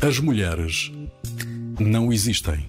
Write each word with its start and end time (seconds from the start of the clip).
As 0.00 0.18
mulheres 0.18 0.92
não 1.78 2.12
existem. 2.12 2.68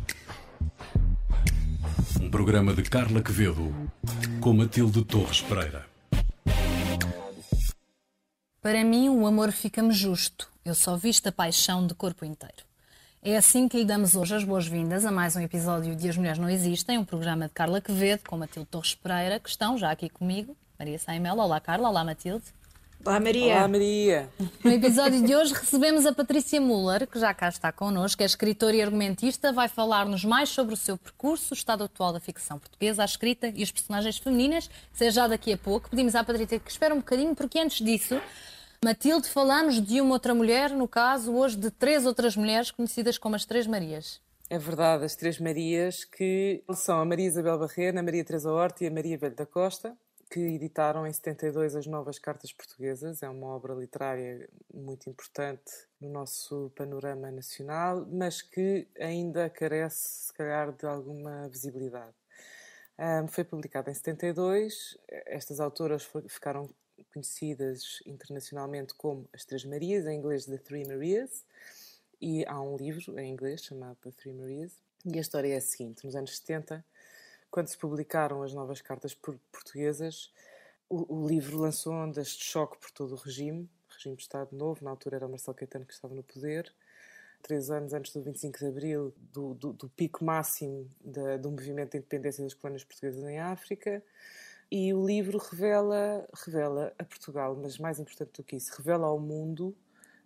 Um 2.22 2.30
programa 2.30 2.74
de 2.74 2.84
Carla 2.84 3.22
Quevedo 3.22 3.74
com 4.42 4.54
Matilde 4.54 5.04
Torres 5.06 5.42
Pereira. 5.42 5.86
Para 8.62 8.84
mim, 8.84 9.10
o 9.10 9.26
amor 9.26 9.52
fica-me 9.52 9.92
justo. 9.94 10.50
Eu 10.66 10.76
só 10.76 10.98
visto 10.98 11.28
a 11.28 11.32
paixão 11.32 11.88
de 11.88 11.94
corpo 11.94 12.26
inteiro. 12.26 12.64
É 13.22 13.36
assim 13.36 13.68
que 13.68 13.78
lhe 13.78 13.86
damos 13.86 14.16
hoje 14.16 14.36
as 14.36 14.44
boas-vindas 14.44 15.06
a 15.06 15.12
mais 15.12 15.36
um 15.36 15.42
episódio 15.42 15.96
de 15.96 16.10
As 16.10 16.18
Mulheres 16.18 16.40
Não 16.40 16.50
Existem, 16.50 16.98
um 16.98 17.06
programa 17.06 17.48
de 17.48 17.54
Carla 17.54 17.82
Quevedo 17.82 18.24
com 18.28 18.38
Matilde 18.38 18.70
Torres 18.70 18.96
Pereira, 18.96 19.40
que 19.40 19.50
estão 19.50 19.78
já 19.78 19.92
aqui 19.92 20.10
comigo. 20.10 20.56
Maria 20.78 20.98
Saimel, 20.98 21.38
olá 21.38 21.60
Carla, 21.60 21.90
olá 21.90 22.04
Matilde. 22.04 22.46
Olá 23.06 23.18
Maria. 23.18 23.56
Olá 23.56 23.68
Maria. 23.68 24.30
No 24.62 24.72
episódio 24.72 25.24
de 25.26 25.34
hoje 25.34 25.54
recebemos 25.54 26.06
a 26.06 26.14
Patrícia 26.14 26.60
Muller, 26.60 27.08
que 27.08 27.18
já 27.18 27.34
cá 27.34 27.48
está 27.48 27.72
connosco, 27.72 28.22
é 28.22 28.26
escritora 28.26 28.76
e 28.76 28.82
argumentista, 28.82 29.54
vai 29.54 29.70
falar-nos 29.70 30.26
mais 30.26 30.50
sobre 30.50 30.74
o 30.74 30.78
seu 30.78 30.98
percurso, 30.98 31.54
o 31.54 31.58
estado 31.58 31.86
atual 31.86 32.12
da 32.12 32.20
ficção 32.20 32.60
portuguesa, 32.60 33.02
a 33.02 33.06
escrita 33.06 33.54
e 33.56 33.64
as 33.64 33.72
personagens 33.72 34.18
femininas, 34.18 34.70
seja 34.92 35.22
já 35.22 35.28
daqui 35.30 35.54
a 35.54 35.58
pouco. 35.58 35.90
Pedimos 35.90 36.14
à 36.14 36.26
Patrícia 36.26 36.60
que 36.60 36.70
espere 36.70 36.94
um 36.94 36.98
bocadinho, 36.98 37.34
porque 37.34 37.58
antes 37.58 37.84
disso, 37.84 38.22
Matilde, 38.84 39.30
falamos 39.30 39.82
de 39.82 40.02
uma 40.02 40.12
outra 40.12 40.36
mulher, 40.36 40.72
no 40.72 40.88
caso 40.88 41.34
hoje 41.34 41.56
de 41.56 41.72
três 41.72 42.06
outras 42.06 42.36
mulheres 42.36 42.70
conhecidas 42.70 43.18
como 43.18 43.34
as 43.34 43.46
Três 43.46 43.66
Marias. 43.66 44.20
É 44.50 44.60
verdade, 44.60 45.06
as 45.06 45.16
Três 45.16 45.40
Marias, 45.40 46.04
que 46.04 46.62
são 46.76 47.00
a 47.00 47.06
Maria 47.06 47.28
Isabel 47.28 47.60
Barreira, 47.60 48.02
a 48.02 48.04
Maria 48.04 48.26
Teresa 48.26 48.52
Horta 48.52 48.84
e 48.84 48.88
a 48.88 48.92
Maria 48.92 49.18
Velho 49.18 49.36
da 49.36 49.46
Costa 49.46 49.96
que 50.30 50.40
editaram 50.40 51.08
em 51.08 51.12
72 51.12 51.76
as 51.76 51.88
Novas 51.88 52.20
Cartas 52.20 52.54
Portuguesas. 52.54 53.24
É 53.24 53.30
uma 53.30 53.48
obra 53.48 53.74
literária 53.74 54.48
muito 54.72 55.10
importante 55.10 55.72
no 56.00 56.10
nosso 56.10 56.72
panorama 56.76 57.32
nacional, 57.32 58.06
mas 58.06 58.42
que 58.42 58.88
ainda 59.00 59.50
carece, 59.50 60.26
se 60.28 60.34
calhar, 60.34 60.72
de 60.72 60.86
alguma 60.86 61.50
visibilidade. 61.50 62.14
Um, 63.00 63.28
foi 63.28 63.44
publicada 63.44 63.90
em 63.90 63.94
72. 63.94 64.98
Estas 65.08 65.60
autoras 65.60 66.08
ficaram 66.28 66.70
conhecidas 67.12 68.00
internacionalmente 68.06 68.94
como 68.94 69.28
as 69.34 69.46
Três 69.46 69.66
Marias, 69.66 70.06
em 70.06 70.18
inglês 70.18 70.46
The 70.46 70.58
Three 70.58 70.86
Marias, 70.86 71.44
e 72.22 72.46
há 72.46 72.62
um 72.62 72.76
livro 72.76 73.18
em 73.18 73.32
inglês 73.32 73.64
chamado 73.64 73.98
The 74.02 74.12
Three 74.12 74.34
Marias. 74.34 74.74
E 75.06 75.18
a 75.18 75.22
história 75.22 75.54
é 75.54 75.58
a 75.58 75.62
seguinte: 75.62 76.06
nos 76.06 76.16
anos 76.16 76.38
70 76.38 76.86
quando 77.52 77.68
se 77.68 77.78
publicaram 77.78 78.44
as 78.44 78.54
novas 78.54 78.82
cartas 78.82 79.14
portuguesas, 79.14 80.32
o, 80.90 81.22
o, 81.22 81.28
livro 81.28 81.58
lançou 81.58 81.94
ondas 81.94 82.30
de 82.30 82.44
choque 82.44 82.78
por 82.78 82.92
todo 82.92 83.14
o 83.14 83.18
regime, 83.18 83.70
regime 83.90 84.16
de 84.16 84.24
Estado 84.24 84.56
Novo, 84.56 84.84
na 84.84 84.92
altura 84.92 85.18
era 85.18 85.28
o 85.28 85.30
Marcelo 85.30 85.56
Caetano 85.56 85.86
que 85.86 85.94
estava 85.94 86.14
no 86.14 86.24
poder, 86.24 86.74
três 87.42 87.70
anos 87.70 87.94
antes 87.94 88.12
do 88.14 88.22
25 88.22 88.60
de 88.60 88.66
Abril, 88.66 89.14
do, 89.32 89.54
do, 89.54 89.74
do 89.74 89.90
pico 89.90 90.24
máximo 90.24 90.90
da, 91.04 91.38
do 91.38 91.52
movimento 91.52 91.92
de 91.92 91.98
independência 91.98 92.44
das 92.44 92.54
colónias 92.54 92.84
portuguesas 92.84 93.24
em 93.24 93.40
África, 93.40 94.04
e 94.72 94.94
o 94.94 95.04
livro 95.06 95.38
revela, 95.40 96.28
revela 96.46 96.94
a 96.98 97.04
Portugal, 97.04 97.56
mas 97.56 97.80
mais 97.80 98.00
importante 98.00 98.34
do 98.34 98.44
que 98.44 98.56
isso, 98.56 98.72
revela 98.78 99.08
ao 99.08 99.20
mundo 99.20 99.76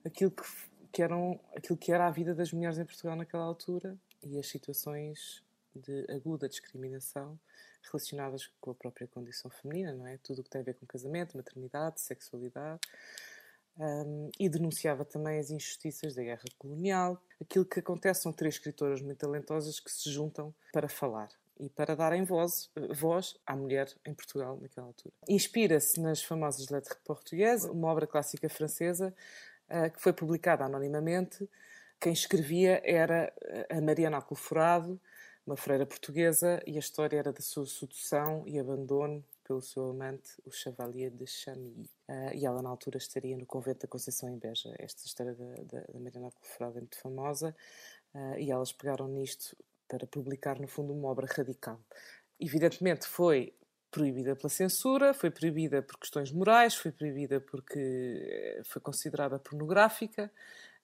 aquilo 0.03 0.31
que, 0.31 0.43
que, 0.91 1.01
eram, 1.01 1.39
aquilo 1.55 1.77
que 1.77 1.91
era 1.91 2.07
a 2.07 2.11
vida 2.11 2.35
das 2.35 2.51
mulheres 2.51 2.77
em 2.77 2.85
Portugal 2.85 3.15
naquela 3.15 3.45
altura 3.45 3.97
e 4.21 4.37
as 4.37 4.47
situações 4.47 5.41
de 5.75 6.05
aguda 6.09 6.47
discriminação 6.47 7.39
relacionadas 7.83 8.49
com 8.61 8.71
a 8.71 8.75
própria 8.75 9.07
condição 9.07 9.51
feminina, 9.51 9.93
não 9.93 10.07
é? 10.07 10.17
Tudo 10.17 10.41
o 10.41 10.43
que 10.43 10.49
tem 10.49 10.61
a 10.61 10.63
ver 10.63 10.75
com 10.75 10.85
casamento, 10.85 11.35
maternidade, 11.35 12.01
sexualidade. 12.01 12.79
Um, 13.75 14.29
e 14.39 14.47
denunciava 14.47 15.03
também 15.03 15.39
as 15.39 15.49
injustiças 15.49 16.13
da 16.13 16.21
guerra 16.21 16.43
colonial. 16.59 17.19
Aquilo 17.41 17.65
que 17.65 17.79
acontece 17.79 18.21
são 18.21 18.31
três 18.31 18.55
escritoras 18.55 19.01
muito 19.01 19.17
talentosas 19.17 19.79
que 19.79 19.91
se 19.91 20.11
juntam 20.11 20.53
para 20.71 20.87
falar 20.87 21.29
e 21.59 21.69
para 21.69 21.95
darem 21.95 22.23
voz, 22.23 22.69
voz 22.91 23.35
à 23.45 23.55
mulher 23.55 23.91
em 24.05 24.13
Portugal 24.13 24.59
naquela 24.61 24.87
altura. 24.87 25.13
Inspira-se 25.27 25.99
nas 25.99 26.21
famosas 26.21 26.69
Lettres 26.69 26.97
portuguesas, 27.03 27.69
uma 27.69 27.87
obra 27.87 28.05
clássica 28.05 28.47
francesa 28.47 29.13
uh, 29.69 29.91
que 29.91 30.01
foi 30.01 30.13
publicada 30.13 30.65
anonimamente. 30.65 31.49
Quem 31.99 32.13
escrevia 32.13 32.81
era 32.83 33.33
a 33.69 33.79
Mariana 33.79 34.17
Alcoforado, 34.17 34.99
uma 35.45 35.57
freira 35.57 35.85
portuguesa, 35.85 36.61
e 36.65 36.75
a 36.75 36.79
história 36.79 37.17
era 37.17 37.33
da 37.33 37.41
sua 37.41 37.65
sedução 37.65 38.43
e 38.47 38.57
abandono 38.57 39.23
pelo 39.43 39.61
seu 39.61 39.89
amante, 39.89 40.31
o 40.45 40.51
Chevalier 40.51 41.11
de 41.11 41.27
Chamilly. 41.27 41.89
Uh, 42.07 42.33
e 42.33 42.45
ela, 42.45 42.61
na 42.61 42.69
altura, 42.69 42.97
estaria 42.97 43.35
no 43.37 43.45
convento 43.45 43.81
da 43.81 43.87
Conceição 43.87 44.29
em 44.29 44.37
Beja. 44.37 44.73
Esta 44.79 45.05
história 45.05 45.33
da, 45.33 45.55
da, 45.63 45.85
da 45.91 45.99
Mariana 45.99 46.31
Colforada 46.31 46.77
é 46.77 46.81
muito 46.81 46.97
famosa 46.97 47.55
uh, 48.13 48.39
e 48.39 48.49
elas 48.51 48.71
pegaram 48.71 49.07
nisto 49.07 49.55
para 49.87 50.07
publicar, 50.07 50.59
no 50.59 50.67
fundo, 50.67 50.93
uma 50.93 51.09
obra 51.09 51.27
radical. 51.29 51.79
Evidentemente, 52.39 53.05
foi 53.05 53.53
proibida 53.93 54.35
pela 54.35 54.49
censura, 54.49 55.13
foi 55.13 55.29
proibida 55.29 55.81
por 55.83 55.99
questões 55.99 56.31
morais, 56.31 56.73
foi 56.73 56.91
proibida 56.91 57.39
porque 57.39 57.79
eh, 57.79 58.61
foi 58.65 58.81
considerada 58.81 59.37
pornográfica. 59.37 60.31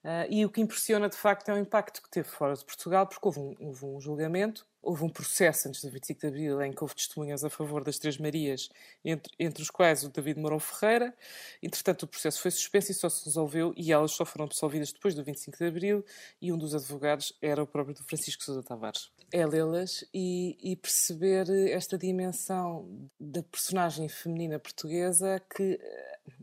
Uh, 0.03 0.25
e 0.29 0.45
o 0.45 0.49
que 0.49 0.61
impressiona 0.61 1.09
de 1.09 1.17
facto 1.17 1.49
é 1.49 1.53
o 1.53 1.57
impacto 1.57 2.01
que 2.01 2.09
teve 2.09 2.27
fora 2.27 2.53
de 2.55 2.63
Portugal, 2.63 3.05
porque 3.05 3.27
houve 3.27 3.39
um, 3.39 3.55
houve 3.59 3.85
um 3.85 3.99
julgamento, 3.99 4.65
houve 4.81 5.03
um 5.03 5.09
processo 5.09 5.67
antes 5.67 5.83
do 5.83 5.89
25 5.89 6.19
de 6.19 6.27
Abril 6.27 6.61
em 6.61 6.71
que 6.71 6.83
houve 6.83 6.95
testemunhas 6.95 7.43
a 7.43 7.49
favor 7.49 7.83
das 7.83 7.97
Três 7.97 8.17
Marias, 8.17 8.69
entre, 9.03 9.31
entre 9.39 9.61
os 9.61 9.69
quais 9.69 10.03
o 10.03 10.09
David 10.09 10.39
Mourão 10.39 10.59
Ferreira. 10.59 11.13
Entretanto, 11.61 12.03
o 12.03 12.07
processo 12.07 12.41
foi 12.41 12.51
suspenso 12.51 12.91
e 12.91 12.95
só 12.95 13.09
se 13.09 13.25
resolveu, 13.25 13.73
e 13.75 13.91
elas 13.91 14.11
só 14.11 14.25
foram 14.25 14.45
absolvidas 14.45 14.91
depois 14.91 15.15
do 15.15 15.23
25 15.23 15.57
de 15.57 15.65
Abril, 15.65 16.05
e 16.41 16.51
um 16.51 16.57
dos 16.57 16.73
advogados 16.73 17.33
era 17.41 17.61
o 17.61 17.67
próprio 17.67 17.95
Francisco 18.03 18.43
Sousa 18.43 18.63
Tavares. 18.63 19.11
É 19.31 19.45
lê-las 19.45 20.03
e, 20.13 20.57
e 20.61 20.75
perceber 20.75 21.49
esta 21.69 21.97
dimensão 21.97 23.09
da 23.19 23.43
personagem 23.43 24.07
feminina 24.07 24.59
portuguesa 24.59 25.41
que 25.55 25.79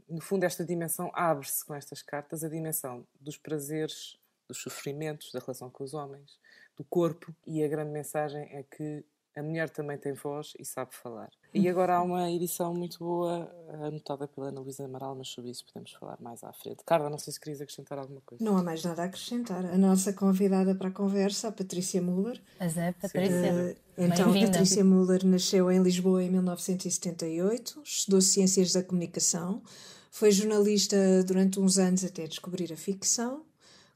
no 0.09 0.21
fundo, 0.21 0.45
esta 0.45 0.65
dimensão 0.65 1.11
abre-se 1.13 1.65
com 1.65 1.75
estas 1.75 2.03
cartas 2.03 2.45
a 2.45 2.49
dimensão 2.49 3.07
dos 3.21 3.37
prazeres, 3.37 4.19
dos 4.49 4.59
sofrimentos, 4.59 5.33
da 5.33 5.41
relação 5.41 5.71
com 5.71 5.85
os 5.85 5.95
homens, 5.95 6.39
do 6.77 6.85
corpo, 6.85 7.35
e 7.47 7.63
a 7.63 7.69
grande 7.69 7.91
mensagem 7.91 8.43
é 8.53 8.63
que 8.63 9.05
a 9.37 9.43
mulher 9.43 9.69
também 9.69 9.99
tem 9.99 10.15
voz 10.15 10.55
e 10.59 10.65
sabe 10.65 10.95
falar. 10.95 11.31
E 11.53 11.69
agora 11.69 11.97
há 11.97 12.03
uma 12.03 12.31
edição 12.31 12.75
muito 12.75 12.99
boa, 12.99 13.51
anotada 13.83 14.27
pela 14.27 14.49
Ana 14.49 14.61
Luísa 14.61 14.87
Amaral, 14.87 15.15
mas 15.15 15.29
sobre 15.29 15.51
isso 15.51 15.65
podemos 15.67 15.93
falar 15.93 16.17
mais 16.21 16.43
à 16.43 16.53
frente. 16.55 16.83
Carla, 16.87 17.11
não 17.11 17.19
sei 17.19 17.35
se 17.35 17.41
querias 17.41 17.61
acrescentar 17.61 17.99
alguma 17.99 18.23
coisa. 18.23 18.43
Não 18.43 18.57
há 18.57 18.63
mais 18.63 18.83
nada 18.83 19.03
a 19.03 19.05
acrescentar. 19.05 19.65
A 19.67 19.77
nossa 19.77 20.13
convidada 20.13 20.75
para 20.75 20.89
a 20.89 20.91
conversa, 20.91 21.49
a 21.49 21.53
Patrícia 21.53 22.01
Muller. 22.01 22.43
Mas 22.59 22.79
é, 22.79 22.93
Patrícia. 22.93 23.53
Uh, 23.53 23.77
então, 23.99 24.33
Patrícia 24.33 24.85
Muller 24.85 25.25
nasceu 25.25 25.71
em 25.71 25.83
Lisboa 25.83 26.23
em 26.23 26.31
1978, 26.31 27.83
estudou 27.85 28.23
Ciências 28.23 28.73
da 28.73 28.83
Comunicação, 28.83 29.63
foi 30.11 30.31
jornalista 30.31 30.97
durante 31.25 31.61
uns 31.61 31.79
anos 31.79 32.05
até 32.05 32.27
descobrir 32.27 32.73
a 32.73 32.77
ficção. 32.77 33.45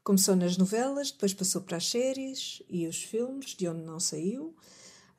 Começou 0.03 0.34
nas 0.34 0.56
novelas, 0.56 1.11
depois 1.11 1.34
passou 1.34 1.61
para 1.61 1.77
as 1.77 1.88
séries 1.88 2.62
e 2.69 2.87
os 2.87 3.03
filmes, 3.03 3.55
de 3.55 3.69
onde 3.69 3.83
não 3.83 4.00
saiu. 4.00 4.55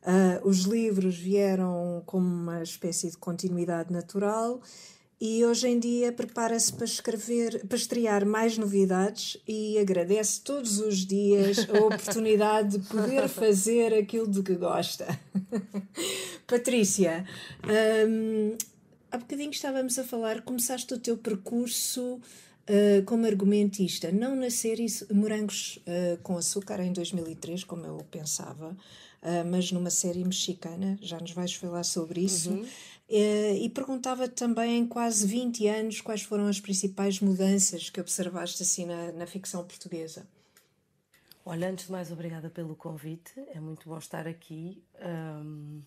Uh, 0.02 0.48
os 0.48 0.62
livros 0.62 1.16
vieram 1.16 2.02
como 2.08 2.26
uma 2.26 2.64
espécie 2.64 3.12
de 3.12 3.18
continuidade 3.18 3.94
natural 3.94 4.60
e 5.24 5.46
hoje 5.46 5.68
em 5.68 5.78
dia 5.78 6.12
prepara-se 6.12 6.74
para 6.74 6.86
escrever, 6.86 7.64
para 7.68 7.78
estrear 7.78 8.26
mais 8.26 8.58
novidades 8.58 9.38
e 9.48 9.78
agradece 9.78 10.42
todos 10.42 10.80
os 10.80 11.06
dias 11.06 11.60
a 11.70 11.78
oportunidade 11.86 12.80
de 12.80 12.88
poder 12.88 13.30
fazer 13.30 13.94
aquilo 13.94 14.28
de 14.28 14.42
que 14.42 14.56
gosta. 14.56 15.08
Patrícia, 16.48 17.24
um, 18.10 18.58
há 19.12 19.18
bocadinho 19.20 19.52
estávamos 19.52 20.00
a 20.00 20.04
falar, 20.04 20.42
começaste 20.42 20.92
o 20.92 20.98
teu 20.98 21.16
percurso 21.16 22.20
uh, 22.70 23.04
como 23.06 23.26
argumentista, 23.26 24.12
não 24.12 24.36
na 24.36 24.50
série 24.50 24.86
Morangos 25.12 25.78
uh, 25.78 26.18
com 26.22 26.38
Açúcar 26.38 26.80
em 26.82 26.92
2003, 26.94 27.64
como 27.64 27.86
eu 27.86 27.98
pensava, 28.10 28.70
uh, 28.70 29.50
mas 29.50 29.72
numa 29.72 29.90
série 29.90 30.24
mexicana, 30.24 30.98
já 31.02 31.20
nos 31.20 31.32
vais 31.32 31.54
falar 31.54 31.84
sobre 31.84 32.22
isso. 32.22 32.52
Uhum. 32.52 32.66
e 33.10 33.70
perguntava 33.70 34.28
também, 34.28 34.80
em 34.80 34.88
quase 34.88 35.28
20 35.28 35.68
anos, 35.68 36.02
quais 36.02 36.22
foram 36.22 36.48
as 36.48 36.60
principais 36.60 37.20
mudanças 37.20 37.90
que 37.90 38.00
observaste 38.00 38.64
assim 38.64 38.86
na, 38.86 39.12
na 39.12 39.28
ficção 39.28 39.66
portuguesa. 39.66 40.26
Olha, 41.44 41.70
antes 41.70 41.86
de 41.86 41.92
mais, 41.92 42.12
obrigada 42.12 42.50
pelo 42.50 42.76
convite. 42.76 43.34
É 43.54 43.60
muito 43.60 43.90
bom 43.90 43.98
estar 43.98 44.28
aqui. 44.28 44.82
Um 45.04 45.82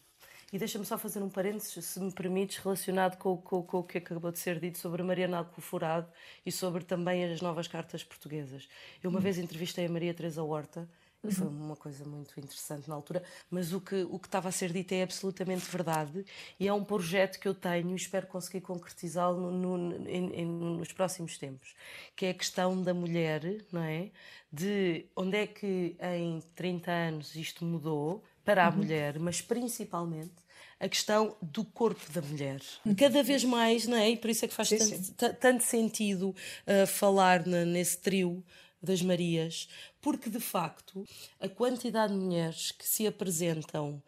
e 0.54 0.58
deixa-me 0.58 0.86
só 0.86 0.96
fazer 0.96 1.20
um 1.20 1.28
parênteses, 1.28 1.84
se 1.84 1.98
me 1.98 2.12
permites, 2.12 2.58
relacionado 2.58 3.16
com, 3.18 3.36
com, 3.36 3.60
com, 3.64 3.78
o 3.80 3.82
que 3.82 3.98
acabou 3.98 4.30
de 4.30 4.38
ser 4.38 4.60
dito 4.60 4.78
sobre 4.78 5.02
Mariana 5.02 5.38
Alcoforado 5.38 6.08
e 6.46 6.52
sobre 6.52 6.84
também 6.84 7.24
as 7.24 7.40
novas 7.40 7.66
cartas 7.66 8.04
portuguesas. 8.04 8.68
Eu 9.02 9.10
uma 9.10 9.18
hum. 9.18 9.22
vez 9.22 9.36
entrevistei 9.36 9.86
a 9.86 9.88
Maria 9.88 10.14
Teresa 10.14 10.44
Horta 10.44 10.88
Uhum. 11.24 11.30
Foi 11.30 11.46
uma 11.46 11.76
coisa 11.76 12.04
muito 12.04 12.38
interessante 12.38 12.86
na 12.86 12.94
altura, 12.94 13.22
mas 13.50 13.72
o 13.72 13.80
que, 13.80 14.02
o 14.10 14.18
que 14.18 14.28
estava 14.28 14.50
a 14.50 14.52
ser 14.52 14.70
dito 14.70 14.92
é 14.92 15.02
absolutamente 15.02 15.64
verdade 15.70 16.24
e 16.60 16.68
é 16.68 16.72
um 16.72 16.84
projeto 16.84 17.40
que 17.40 17.48
eu 17.48 17.54
tenho 17.54 17.92
e 17.92 17.96
espero 17.96 18.26
conseguir 18.26 18.60
concretizá-lo 18.60 19.50
no, 19.50 19.78
no, 19.78 20.08
em, 20.08 20.34
em, 20.34 20.46
nos 20.46 20.92
próximos 20.92 21.38
tempos, 21.38 21.74
que 22.14 22.26
é 22.26 22.30
a 22.30 22.34
questão 22.34 22.80
da 22.82 22.92
mulher, 22.92 23.42
não 23.72 23.82
é? 23.82 24.10
De 24.52 25.06
onde 25.16 25.36
é 25.38 25.46
que 25.46 25.96
em 25.98 26.40
30 26.54 26.90
anos 26.90 27.34
isto 27.34 27.64
mudou 27.64 28.22
para 28.44 28.66
a 28.66 28.68
uhum. 28.68 28.76
mulher, 28.76 29.18
mas 29.18 29.40
principalmente 29.40 30.44
a 30.84 30.88
questão 30.88 31.34
do 31.40 31.64
corpo 31.64 32.12
da 32.12 32.20
mulher. 32.20 32.60
Cada 32.98 33.22
vez 33.22 33.42
mais, 33.42 33.86
não 33.86 33.96
é? 33.96 34.10
E 34.10 34.16
por 34.19 34.28
isso 34.28 34.44
é 34.44 34.48
que 34.48 34.52
faz 34.52 34.69
sim, 34.69 34.76
tanto, 34.76 35.02
sim. 35.02 35.14
tanto, 35.40 35.64
sentido 35.64 36.28
uh, 36.28 36.86
falar 36.86 37.46
na, 37.46 37.64
nesse 37.64 37.96
trio 37.96 38.44
das 38.82 39.00
Marias, 39.00 39.66
porque 39.98 40.28
de 40.28 40.40
facto 40.40 41.06
a 41.40 41.48
quantidade 41.48 42.12
de 42.12 42.19
mulheres 42.19 42.70
que 42.70 42.86
se 42.86 43.06
apresentam 43.06 44.02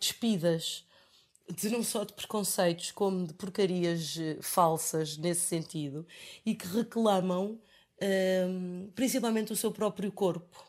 despidas 0.00 0.86
de 1.54 1.68
não 1.68 1.82
só 1.82 2.02
de 2.02 2.14
preconceitos 2.14 2.90
como 2.92 3.26
de 3.26 3.34
porcarias 3.34 4.16
eh, 4.18 4.38
falsas 4.40 5.18
nesse 5.18 5.42
sentido 5.42 6.06
e 6.44 6.54
que 6.54 6.66
reclamam 6.66 7.60
um, 8.48 8.90
principalmente 8.94 9.52
o 9.52 9.56
seu 9.56 9.70
próprio 9.70 10.10
corpo 10.10 10.66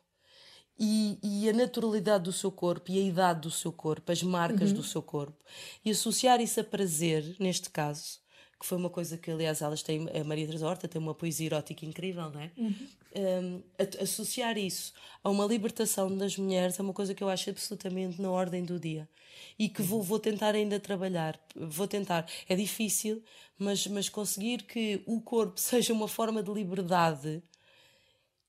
e, 0.80 1.18
e, 1.24 1.50
a 1.50 1.54
naturalidade 1.54 2.26
do 2.26 2.34
seu 2.34 2.52
corpo 2.52 2.92
e 2.92 3.00
a 3.00 3.02
idade 3.02 3.42
do 3.42 3.52
seu 3.52 3.72
corpo, 3.72 4.12
as 4.12 4.22
marcas 4.22 4.70
uhum. 4.70 4.78
do 4.78 4.84
seu 4.84 5.02
corpo 5.02 5.38
e 5.84 5.92
associar 5.92 6.40
isso 6.40 6.60
a 6.60 6.64
prazer, 6.64 7.36
neste 7.40 7.70
caso, 7.70 8.20
que 8.60 8.66
foi 8.66 8.78
uma 8.78 8.90
coisa 8.90 9.18
que, 9.18 9.30
aliás, 9.30 9.62
elas 9.62 9.84
têm, 9.84 10.08
a 10.10 10.24
Maria 10.24 10.46
Teresa 10.46 10.68
Horta 10.68 10.88
tem 10.88 11.02
uma 11.02 11.14
poesia 11.14 11.48
erótica 11.48 11.86
incrível, 11.86 12.30
não 12.32 12.42
é? 12.42 12.52
Uhum. 12.58 12.88
Um, 13.16 13.64
associar 14.02 14.58
isso 14.58 14.94
a 15.24 15.30
uma 15.30 15.46
libertação 15.46 16.16
das 16.16 16.38
mulheres 16.38 16.78
é 16.80 16.84
uma 16.84 16.94
coisa 16.94 17.16
que 17.16 17.24
eu 17.24 17.30
acho 17.30 17.50
absolutamente 17.50 18.22
na 18.22 18.30
ordem 18.30 18.64
do 18.64 18.80
dia 18.80 19.10
e 19.58 19.70
que 19.70 19.82
vou, 19.82 20.02
vou 20.02 20.20
tentar 20.20 20.56
ainda 20.56 20.80
trabalhar. 20.80 21.40
Vou 21.56 21.88
tentar. 21.88 22.28
É 22.48 22.56
difícil, 22.56 23.24
mas, 23.58 23.86
mas 23.88 24.10
conseguir 24.10 24.64
que 24.64 25.02
o 25.06 25.22
corpo 25.22 25.58
seja 25.60 25.94
uma 25.94 26.08
forma 26.08 26.42
de 26.44 26.52
liberdade 26.52 27.42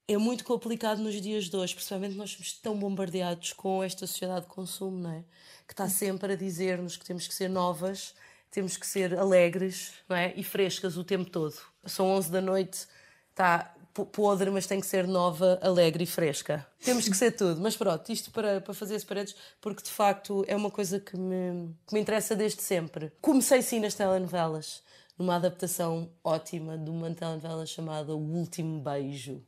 é 0.09 0.17
muito 0.17 0.43
complicado 0.45 1.01
nos 1.01 1.21
dias 1.21 1.51
de 1.51 1.57
hoje, 1.57 1.75
principalmente 1.75 2.17
nós 2.17 2.31
somos 2.31 2.53
tão 2.55 2.77
bombardeados 2.77 3.53
com 3.53 3.83
esta 3.85 4.07
sociedade 4.07 4.47
de 4.47 4.53
consumo, 4.53 4.99
não 4.99 5.13
é? 5.13 5.25
Que 5.67 5.75
está 5.75 5.89
sempre 5.89 6.33
a 6.33 6.37
dizer-nos 6.37 6.97
que 6.97 7.05
temos 7.05 7.29
que 7.29 7.35
ser 7.35 7.49
novas 7.49 8.15
temos 8.51 8.77
que 8.77 8.87
ser 8.87 9.19
alegres 9.19 9.93
não 10.09 10.17
é? 10.17 10.33
e 10.37 10.43
frescas 10.43 10.97
o 10.97 11.05
tempo 11.05 11.31
todo. 11.31 11.55
São 11.85 12.07
11 12.11 12.31
da 12.31 12.41
noite, 12.41 12.87
está 13.31 13.75
podre, 14.13 14.49
mas 14.51 14.67
tem 14.67 14.81
que 14.81 14.87
ser 14.87 15.09
nova, 15.09 15.59
alegre 15.61 16.05
e 16.05 16.07
fresca. 16.07 16.65
Temos 16.85 17.09
que 17.09 17.17
ser 17.17 17.33
tudo. 17.33 17.61
Mas 17.61 17.77
pronto, 17.77 18.11
isto 18.13 18.31
para, 18.31 18.61
para 18.61 18.73
fazer 18.73 19.05
paredes, 19.05 19.35
porque 19.61 19.83
de 19.83 19.91
facto 19.91 20.45
é 20.47 20.55
uma 20.55 20.71
coisa 20.71 21.01
que 21.01 21.17
me, 21.17 21.75
que 21.85 21.95
me 21.95 22.01
interessa 22.01 22.37
desde 22.37 22.63
sempre. 22.63 23.11
Comecei 23.21 23.61
sim 23.61 23.81
nas 23.81 23.95
telenovelas, 23.95 24.83
numa 25.19 25.35
adaptação 25.35 26.09
ótima 26.23 26.79
de 26.79 26.91
uma 26.91 27.13
telenovela 27.13 27.67
chamada 27.67 28.15
O 28.15 28.21
Último 28.21 28.81
Beijo. 28.81 29.43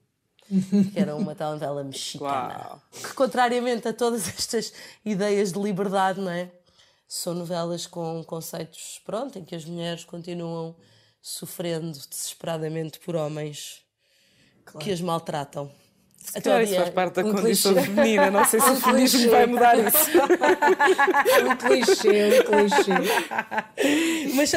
Que 0.93 0.99
era 0.99 1.14
uma 1.14 1.35
telenovela 1.35 1.85
mexicana. 1.85 2.58
Uau. 2.58 2.82
Que, 2.93 3.14
contrariamente 3.14 3.87
a 3.88 3.93
todas 3.93 4.29
estas 4.29 4.73
ideias 5.05 5.52
de 5.52 5.61
liberdade, 5.61 6.20
não 6.20 6.31
é? 6.31 6.50
são 7.11 7.35
novelas 7.35 7.88
com 7.88 8.23
conceitos, 8.23 9.00
pronto, 9.05 9.37
em 9.37 9.44
que 9.44 9.56
as 9.56 9.64
mulheres 9.64 10.05
continuam 10.05 10.76
sofrendo 11.20 11.99
desesperadamente 12.08 13.00
por 13.00 13.17
homens 13.17 13.82
claro. 14.64 14.79
que 14.79 14.93
as 14.93 15.00
maltratam. 15.00 15.69
Até 16.32 16.62
isso 16.62 16.76
faz 16.76 16.91
parte 16.91 17.14
da 17.14 17.25
um 17.25 17.32
condição 17.32 17.75
clichê. 17.75 17.88
feminina, 17.88 18.31
não 18.31 18.44
sei 18.44 18.61
se 18.61 18.70
um 18.70 18.75
o 18.75 18.76
feminismo 18.76 19.29
vai 19.29 19.46
mudar 19.46 19.76
isso. 19.76 19.99
um 21.50 21.56
clichê, 21.56 22.38
um 22.38 22.69
clichê. 22.69 22.93
Mas, 24.37 24.53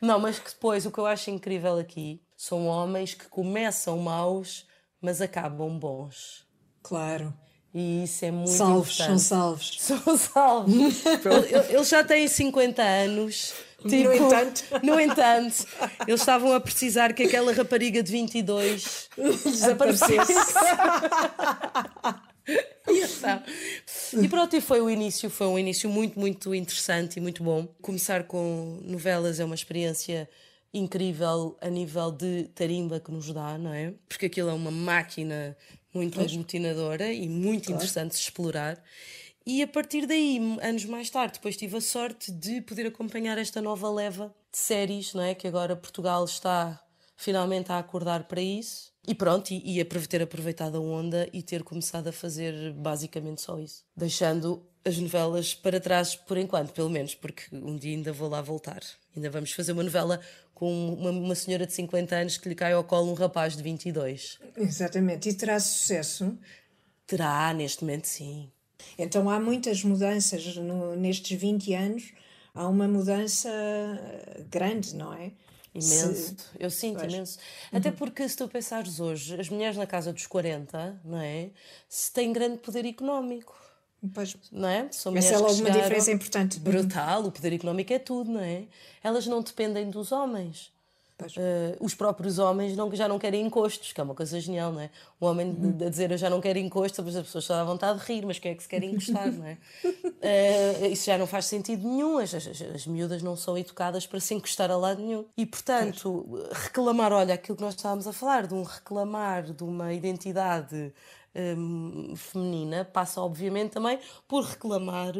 não, 0.00 0.18
mas 0.18 0.40
que 0.40 0.50
depois 0.50 0.84
o 0.84 0.90
que 0.90 0.98
eu 0.98 1.06
acho 1.06 1.30
incrível 1.30 1.78
aqui 1.78 2.20
são 2.36 2.66
homens 2.66 3.14
que 3.14 3.28
começam 3.28 3.96
maus, 3.98 4.66
mas 5.02 5.20
acabam 5.20 5.76
bons. 5.78 6.46
Claro. 6.82 7.34
E 7.74 8.04
isso 8.04 8.24
é 8.24 8.30
muito 8.30 8.50
salvos, 8.50 8.94
importante. 8.94 9.20
São 9.22 9.38
salvos. 9.38 9.76
São 9.80 10.16
salvos. 10.16 10.74
eles 11.68 11.88
já 11.88 12.04
têm 12.04 12.28
50 12.28 12.82
anos. 12.82 13.52
Tipo, 13.88 14.08
no 14.08 14.12
entanto. 14.12 14.64
No 14.82 15.00
entanto, 15.00 15.66
eles 16.06 16.20
estavam 16.20 16.52
a 16.52 16.60
precisar 16.60 17.12
que 17.12 17.24
aquela 17.24 17.52
rapariga 17.52 18.00
de 18.02 18.12
22 18.12 19.08
desaparecesse. 19.44 20.32
e, 24.20 24.28
pronto, 24.28 24.54
e 24.54 24.60
foi 24.60 24.80
o 24.80 24.88
início, 24.88 25.28
foi 25.28 25.48
um 25.48 25.58
início 25.58 25.90
muito, 25.90 26.20
muito 26.20 26.54
interessante 26.54 27.16
e 27.16 27.20
muito 27.20 27.42
bom. 27.42 27.66
Começar 27.80 28.24
com 28.24 28.78
novelas 28.84 29.40
é 29.40 29.44
uma 29.44 29.54
experiência 29.54 30.28
incrível 30.72 31.56
a 31.60 31.68
nível 31.68 32.10
de 32.10 32.44
tarimba 32.54 32.98
que 32.98 33.10
nos 33.10 33.32
dá, 33.32 33.58
não 33.58 33.72
é? 33.72 33.94
Porque 34.08 34.26
aquilo 34.26 34.50
é 34.50 34.54
uma 34.54 34.70
máquina 34.70 35.56
muito 35.92 36.16
pois. 36.16 36.30
aglutinadora 36.30 37.12
e 37.12 37.28
muito 37.28 37.66
claro. 37.66 37.76
interessante 37.76 38.12
de 38.12 38.18
explorar. 38.18 38.82
E 39.44 39.62
a 39.62 39.68
partir 39.68 40.06
daí, 40.06 40.38
anos 40.62 40.84
mais 40.84 41.10
tarde, 41.10 41.34
depois 41.34 41.56
tive 41.56 41.76
a 41.76 41.80
sorte 41.80 42.30
de 42.30 42.60
poder 42.60 42.86
acompanhar 42.86 43.36
esta 43.38 43.60
nova 43.60 43.90
leva 43.90 44.34
de 44.50 44.58
séries, 44.58 45.12
não 45.14 45.22
é? 45.22 45.34
Que 45.34 45.48
agora 45.48 45.74
Portugal 45.74 46.24
está 46.24 46.80
finalmente 47.16 47.70
a 47.70 47.78
acordar 47.78 48.24
para 48.24 48.40
isso. 48.40 48.92
E 49.06 49.14
pronto, 49.14 49.50
e, 49.50 49.80
e 49.80 49.84
ter 49.84 50.22
aproveitado 50.22 50.76
a 50.76 50.80
onda 50.80 51.28
e 51.32 51.42
ter 51.42 51.64
começado 51.64 52.08
a 52.08 52.12
fazer 52.12 52.72
basicamente 52.72 53.40
só 53.40 53.58
isso. 53.58 53.84
Deixando 53.96 54.64
as 54.84 54.98
novelas 54.98 55.54
para 55.54 55.80
trás 55.80 56.14
por 56.14 56.36
enquanto, 56.36 56.72
pelo 56.72 56.90
menos, 56.90 57.14
porque 57.14 57.44
um 57.52 57.76
dia 57.76 57.96
ainda 57.96 58.12
vou 58.12 58.28
lá 58.28 58.40
voltar. 58.40 58.80
Ainda 59.14 59.30
vamos 59.30 59.52
fazer 59.52 59.72
uma 59.72 59.82
novela 59.82 60.20
com 60.54 60.94
uma, 60.94 61.10
uma, 61.10 61.34
senhora 61.34 61.66
de 61.66 61.72
50 61.72 62.14
anos 62.14 62.36
que 62.36 62.48
lhe 62.48 62.54
cai 62.54 62.72
ao 62.72 62.84
colo 62.84 63.10
um 63.10 63.14
rapaz 63.14 63.56
de 63.56 63.62
22. 63.62 64.38
Exatamente. 64.56 65.28
E 65.28 65.34
terá 65.34 65.58
sucesso? 65.58 66.36
Terá, 67.06 67.52
neste 67.52 67.82
momento, 67.82 68.06
sim. 68.06 68.50
Então 68.98 69.28
há 69.28 69.38
muitas 69.38 69.82
mudanças 69.84 70.56
no, 70.56 70.96
nestes 70.96 71.38
20 71.38 71.74
anos. 71.74 72.12
Há 72.54 72.68
uma 72.68 72.86
mudança 72.86 73.50
grande, 74.50 74.94
não 74.94 75.12
é? 75.14 75.32
Imenso, 75.74 76.14
se... 76.14 76.36
eu 76.58 76.70
sinto 76.70 76.98
pois. 76.98 77.12
imenso. 77.12 77.38
Uhum. 77.72 77.78
Até 77.78 77.90
porque, 77.90 78.28
se 78.28 78.36
tu 78.36 78.46
pensares 78.46 79.00
hoje, 79.00 79.40
as 79.40 79.48
mulheres 79.48 79.76
na 79.76 79.86
casa 79.86 80.12
dos 80.12 80.26
40, 80.26 81.00
não 81.02 81.18
é? 81.18 81.50
Se 81.88 82.12
têm 82.12 82.32
grande 82.32 82.58
poder 82.58 82.84
económico. 82.84 83.61
Pois. 84.12 84.36
Não 84.50 84.68
é? 84.68 84.88
São 84.90 85.16
Essa 85.16 85.34
é 85.34 85.38
logo 85.38 85.54
uma 85.54 85.70
diferença 85.70 86.10
importante. 86.10 86.58
Brutal, 86.58 87.24
o 87.24 87.32
poder 87.32 87.52
económico 87.52 87.92
é 87.92 87.98
tudo, 87.98 88.32
não 88.32 88.40
é? 88.40 88.64
Elas 89.02 89.26
não 89.26 89.42
dependem 89.42 89.90
dos 89.90 90.10
homens. 90.10 90.72
Uh, 91.20 91.76
os 91.78 91.94
próprios 91.94 92.40
homens 92.40 92.76
não, 92.76 92.92
já 92.92 93.06
não 93.06 93.16
querem 93.16 93.46
encostos, 93.46 93.92
que 93.92 94.00
é 94.00 94.04
uma 94.04 94.14
coisa 94.14 94.40
genial, 94.40 94.72
não 94.72 94.80
é? 94.80 94.90
O 95.20 95.26
homem 95.26 95.50
uhum. 95.50 95.86
a 95.86 95.88
dizer 95.88 96.10
eu 96.10 96.18
já 96.18 96.28
não 96.28 96.40
quero 96.40 96.58
encosto, 96.58 97.00
as 97.00 97.14
pessoas 97.14 97.44
só 97.44 97.54
dá 97.54 97.64
vontade 97.64 98.00
de 98.00 98.04
rir, 98.06 98.26
mas 98.26 98.40
quem 98.40 98.50
é 98.50 98.54
que 98.54 98.62
se 98.62 98.68
quer 98.68 98.82
encostar, 98.82 99.30
não 99.30 99.46
é? 99.46 99.56
Uh, 99.84 100.86
isso 100.90 101.06
já 101.06 101.16
não 101.16 101.26
faz 101.26 101.46
sentido 101.46 101.86
nenhum, 101.86 102.18
as, 102.18 102.34
as, 102.34 102.46
as, 102.46 102.86
miúdas 102.86 103.22
não 103.22 103.36
são 103.36 103.56
educadas 103.56 104.04
para 104.06 104.18
se 104.18 104.34
encostar 104.34 104.70
a 104.70 104.76
lado 104.76 105.00
nenhum. 105.00 105.24
E 105.36 105.46
portanto, 105.46 106.26
reclamar, 106.50 107.12
olha, 107.12 107.34
aquilo 107.34 107.56
que 107.56 107.62
nós 107.62 107.74
estávamos 107.74 108.08
a 108.08 108.12
falar, 108.12 108.48
de 108.48 108.54
um 108.54 108.64
reclamar 108.64 109.44
de 109.44 109.62
uma 109.62 109.92
identidade 109.92 110.92
um, 111.34 112.14
feminina 112.16 112.84
passa, 112.84 113.20
obviamente, 113.20 113.72
também 113.72 113.98
por 114.28 114.44
reclamar 114.44 115.14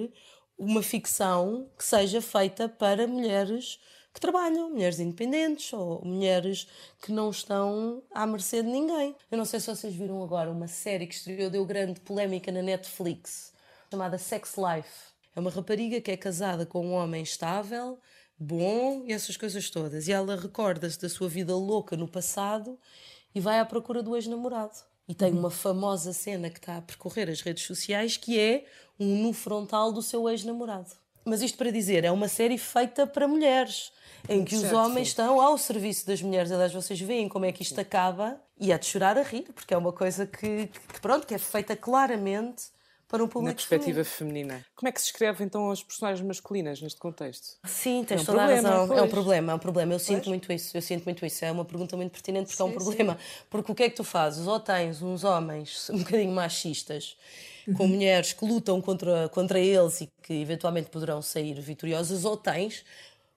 uma 0.59 0.83
ficção 0.83 1.69
que 1.77 1.85
seja 1.85 2.21
feita 2.21 2.69
para 2.69 3.07
mulheres 3.07 3.79
que 4.13 4.21
trabalham, 4.21 4.71
mulheres 4.71 5.01
independentes 5.01 5.73
ou 5.73 6.05
mulheres 6.05 6.69
que 7.01 7.11
não 7.11 7.31
estão 7.31 8.03
à 8.11 8.27
mercê 8.27 8.63
de 8.63 8.69
ninguém. 8.69 9.17
Eu 9.31 9.39
não 9.39 9.45
sei 9.45 9.59
se 9.59 9.75
vocês 9.75 9.95
viram 9.95 10.23
agora 10.23 10.51
uma 10.51 10.69
série 10.69 11.07
que 11.07 11.15
estreou, 11.15 11.51
deu 11.51 11.65
grande 11.65 11.99
polémica 12.01 12.53
na 12.53 12.61
Netflix, 12.61 13.55
chamada 13.91 14.19
Sex 14.19 14.57
Life. 14.57 15.13
É 15.35 15.41
uma 15.41 15.51
rapariga 15.51 16.01
que 16.01 16.11
é 16.11 16.17
casada 16.17 16.67
com 16.67 16.87
um 16.87 16.93
homem 16.93 17.23
estável, 17.23 17.99
bom 18.39 19.03
e 19.07 19.13
essas 19.13 19.37
coisas 19.37 19.71
todas. 19.71 20.07
E 20.07 20.13
ela 20.13 20.37
recorda-se 20.37 21.01
da 21.01 21.09
sua 21.09 21.29
vida 21.29 21.57
louca 21.57 21.97
no 21.97 22.07
passado 22.07 22.79
e 23.35 23.41
vai 23.41 23.59
à 23.59 23.65
procura 23.65 24.03
do 24.03 24.15
ex-namorado. 24.15 24.92
E 25.09 25.15
tem 25.15 25.33
uma 25.33 25.51
famosa 25.51 26.13
cena 26.13 26.49
que 26.49 26.59
está 26.59 26.77
a 26.77 26.83
percorrer 26.83 27.29
as 27.29 27.41
redes 27.41 27.65
sociais 27.65 28.17
que 28.17 28.39
é 28.39 28.65
um 28.99 29.23
nu 29.23 29.33
frontal 29.33 29.93
do 29.93 30.01
seu 30.01 30.29
ex-namorado. 30.29 30.91
Mas 31.25 31.43
isto 31.43 31.57
para 31.57 31.71
dizer, 31.71 32.05
é 32.05 32.11
uma 32.11 32.29
série 32.29 32.59
feita 32.59 33.07
para 33.07 33.29
mulheres, 33.29 33.93
em 34.29 34.45
que 34.45 34.57
certo, 34.57 34.67
os 34.67 34.73
homens 34.73 35.09
sim. 35.09 35.11
estão 35.11 35.41
ao 35.41 35.57
serviço 35.57 36.07
das 36.07 36.21
mulheres. 36.21 36.51
Aliás, 36.51 36.73
vocês 36.73 37.01
veem 37.01 37.29
como 37.29 37.45
é 37.45 37.53
que 37.53 37.63
isto 37.63 37.81
acaba 37.81 38.41
e 38.59 38.73
é 38.73 38.79
de 38.79 38.87
chorar 38.87 39.17
a 39.17 39.23
rir, 39.23 39.45
porque 39.55 39.73
é 39.73 39.77
uma 39.77 39.93
coisa 39.93 40.27
que, 40.27 40.67
que 40.67 41.01
pronto, 41.01 41.27
que 41.27 41.35
é 41.35 41.39
feita 41.39 41.77
claramente 41.77 42.65
para 43.13 43.23
um 43.23 43.29
público 43.29 43.51
Na 43.51 43.55
perspectiva 43.55 44.03
feminino. 44.05 44.49
feminina. 44.49 44.67
Como 44.75 44.89
é 44.89 44.93
que 44.93 44.99
se 44.99 45.09
escreve 45.09 45.45
então 45.45 45.71
as 45.71 45.83
personagens 45.83 46.27
masculinas 46.27 46.81
neste 46.81 46.99
contexto? 46.99 47.59
Sim, 47.63 48.05
tens 48.05 48.21
é 48.21 48.23
um 48.23 48.25
toda 48.25 48.39
problema, 48.39 48.69
a 48.69 48.73
razão. 48.73 48.89
Pois. 48.89 48.99
É 48.99 49.03
um 49.03 49.09
problema, 49.09 49.53
é 49.53 49.55
um 49.55 49.59
problema. 49.59 49.93
Eu 49.93 49.99
pois. 49.99 50.07
sinto 50.07 50.29
muito 50.31 50.51
isso. 50.51 50.75
Eu 50.75 50.81
sinto 50.81 51.05
muito 51.05 51.27
isso. 51.27 51.45
É 51.45 51.53
uma 51.53 51.65
pergunta 51.67 51.95
muito 51.95 52.11
pertinente 52.11 52.47
porque 52.47 52.57
sim, 52.57 52.63
é 52.63 52.67
um 52.67 52.73
problema. 52.73 53.13
Sim. 53.13 53.45
Porque 53.51 53.71
o 53.71 53.75
que 53.75 53.83
é 53.83 53.91
que 53.91 53.97
tu 53.97 54.03
fazes? 54.03 54.47
Ou 54.47 54.59
tens 54.59 55.03
uns 55.03 55.25
homens 55.25 55.91
um 55.93 55.99
bocadinho 55.99 56.33
machistas 56.33 57.15
com 57.77 57.87
mulheres 57.87 58.33
que 58.33 58.45
lutam 58.47 58.81
contra, 58.81 59.29
contra 59.29 59.61
eles 59.61 60.01
e 60.01 60.11
que 60.23 60.33
eventualmente 60.33 60.89
poderão 60.89 61.21
sair 61.21 61.61
vitoriosas, 61.61 62.25
ou 62.25 62.37
tens 62.37 62.83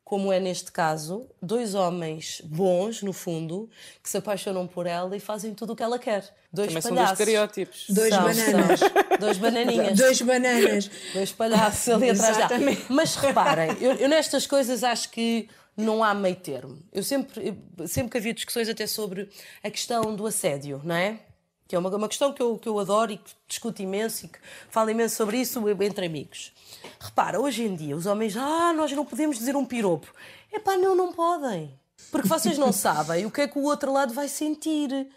como 0.05 0.31
é 0.31 0.39
neste 0.39 0.71
caso, 0.71 1.27
dois 1.41 1.73
homens 1.73 2.39
bons, 2.45 3.01
no 3.01 3.11
fundo, 3.11 3.67
que 4.03 4.09
se 4.09 4.15
apaixonam 4.17 4.67
por 4.67 4.85
ela 4.85 5.17
e 5.17 5.19
fazem 5.19 5.51
tudo 5.53 5.73
o 5.73 5.75
que 5.75 5.81
ela 5.81 5.97
quer. 5.99 6.23
Dois 6.53 6.67
Também 6.67 6.83
palhaços. 6.83 6.83
são 6.83 6.95
dois 6.95 7.11
estereótipos. 7.11 7.85
Dois 7.89 8.09
São, 8.13 8.23
bananas. 8.23 8.79
são. 8.79 8.89
Dois 9.19 9.37
bananinhas. 9.39 9.97
Dois 9.97 10.21
bananas. 10.21 10.91
Dois 11.11 11.31
palhaços 11.31 11.89
ali 11.89 12.11
atrás 12.11 12.37
dela. 12.37 12.45
Exatamente. 12.53 12.85
Mas 12.87 13.15
reparem, 13.15 13.71
eu, 13.81 13.93
eu 13.93 14.07
nestas 14.07 14.45
coisas 14.45 14.83
acho 14.83 15.09
que 15.09 15.49
não 15.75 16.01
há 16.03 16.13
meio 16.13 16.35
termo. 16.35 16.77
Eu 16.93 17.03
sempre, 17.03 17.57
eu- 17.77 17.87
sempre 17.87 18.11
que 18.11 18.17
havia 18.19 18.33
discussões 18.33 18.69
até 18.69 18.85
sobre 18.87 19.27
a 19.63 19.69
questão 19.71 20.15
do 20.15 20.25
assédio, 20.27 20.79
não 20.83 20.95
é? 20.95 21.19
Que 21.67 21.75
é 21.75 21.79
uma, 21.79 21.89
uma 21.89 22.07
questão 22.07 22.31
que 22.31 22.41
eu, 22.41 22.57
que 22.57 22.69
eu 22.69 22.77
adoro 22.79 23.11
e 23.11 23.17
que 23.17 23.31
discuto 23.47 23.81
imenso 23.81 24.25
e 24.25 24.29
que 24.29 24.39
falo 24.69 24.89
imenso 24.89 25.15
sobre 25.15 25.37
isso 25.37 25.63
entre 25.81 26.05
amigos. 26.05 26.53
Repara, 26.99 27.39
hoje 27.39 27.63
em 27.63 27.75
dia 27.75 27.95
os 27.95 28.05
homens, 28.05 28.35
ah, 28.37 28.73
nós 28.73 28.91
não 28.91 29.05
podemos 29.05 29.37
dizer 29.37 29.55
um 29.55 29.65
piropo. 29.65 30.11
Epá, 30.51 30.77
não, 30.77 30.95
não 30.95 31.11
podem. 31.11 31.77
Porque 32.11 32.27
vocês 32.27 32.57
não 32.57 32.71
sabem 32.73 33.25
o 33.25 33.31
que 33.31 33.41
é 33.41 33.47
que 33.47 33.57
o 33.57 33.63
outro 33.63 33.91
lado 33.91 34.13
vai 34.13 34.27
sentir. 34.27 35.07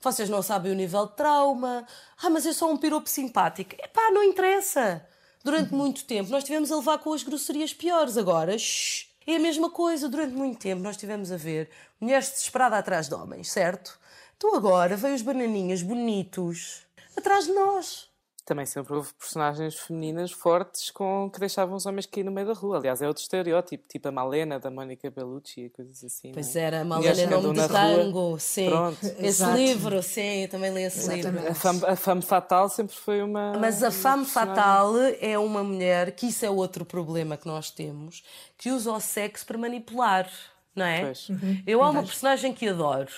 Vocês 0.00 0.28
não 0.28 0.42
sabem 0.42 0.72
o 0.72 0.74
nível 0.74 1.06
de 1.06 1.16
trauma. 1.16 1.86
Ah, 2.22 2.30
mas 2.30 2.46
é 2.46 2.52
só 2.52 2.70
um 2.70 2.76
piropo 2.76 3.08
simpático. 3.08 3.74
Epá, 3.74 4.10
não 4.10 4.22
interessa. 4.22 5.06
Durante 5.44 5.72
muito 5.72 6.04
tempo 6.04 6.30
nós 6.30 6.44
tivemos 6.44 6.70
a 6.72 6.76
levar 6.76 6.98
com 6.98 7.12
as 7.12 7.22
grosserias 7.22 7.72
piores. 7.72 8.16
Agora, 8.16 8.56
shh, 8.58 9.06
é 9.26 9.36
a 9.36 9.38
mesma 9.38 9.70
coisa. 9.70 10.08
Durante 10.08 10.34
muito 10.34 10.58
tempo 10.58 10.82
nós 10.82 10.96
tivemos 10.96 11.30
a 11.30 11.36
ver 11.36 11.70
mulheres 12.00 12.30
desesperadas 12.30 12.78
atrás 12.78 13.08
de 13.08 13.14
homens, 13.14 13.50
certo? 13.50 13.98
Então 14.38 14.54
agora 14.54 14.96
vêm 14.96 15.14
os 15.14 15.22
bananinhas 15.22 15.82
bonitos 15.82 16.86
atrás 17.16 17.46
de 17.46 17.52
nós. 17.52 18.06
Também 18.46 18.64
sempre 18.64 18.94
houve 18.94 19.12
personagens 19.12 19.74
femininas 19.74 20.30
fortes 20.30 20.90
com 20.90 21.28
que 21.28 21.40
deixavam 21.40 21.76
os 21.76 21.84
homens 21.84 22.06
cair 22.06 22.22
no 22.22 22.30
meio 22.30 22.46
da 22.46 22.54
rua. 22.54 22.78
Aliás, 22.78 23.02
é 23.02 23.08
outro 23.08 23.20
estereótipo, 23.20 23.84
tipo 23.88 24.08
a 24.08 24.12
Malena 24.12 24.58
da 24.60 24.70
Mónica 24.70 25.10
Bellucci 25.10 25.62
e 25.62 25.70
coisas 25.70 26.02
assim. 26.04 26.30
Pois 26.32 26.54
não 26.54 26.62
é? 26.62 26.64
era, 26.64 26.84
Mulheres 26.84 27.18
Malena 27.18 27.42
Nome 27.42 27.54
de 27.54 27.60
na 27.60 27.66
rua. 27.66 28.04
Tango, 28.04 28.38
sim. 28.38 28.70
Pronto. 28.70 29.04
Esse 29.04 29.26
Exato. 29.26 29.56
livro, 29.56 30.02
sim, 30.02 30.42
eu 30.44 30.48
também 30.48 30.72
li 30.72 30.82
esse 30.82 31.00
livro. 31.12 31.30
Exatamente. 31.30 31.48
A 31.48 31.54
fame, 31.54 31.84
a 31.84 31.96
fame 31.96 32.22
fatal 32.22 32.68
sempre 32.68 32.94
foi 32.94 33.22
uma. 33.22 33.58
Mas 33.58 33.82
a 33.82 33.90
fame 33.90 34.24
fatal 34.24 34.94
é 35.20 35.36
uma 35.36 35.62
mulher, 35.64 36.12
que 36.12 36.28
isso 36.28 36.46
é 36.46 36.48
outro 36.48 36.86
problema 36.86 37.36
que 37.36 37.46
nós 37.46 37.70
temos, 37.70 38.22
que 38.56 38.70
usa 38.70 38.92
o 38.92 39.00
sexo 39.00 39.44
para 39.44 39.58
manipular, 39.58 40.30
não 40.74 40.86
é? 40.86 41.06
Pois. 41.06 41.28
Eu 41.66 41.82
há 41.82 41.90
uma 41.90 42.02
personagem 42.02 42.54
que 42.54 42.66
adoro, 42.68 43.12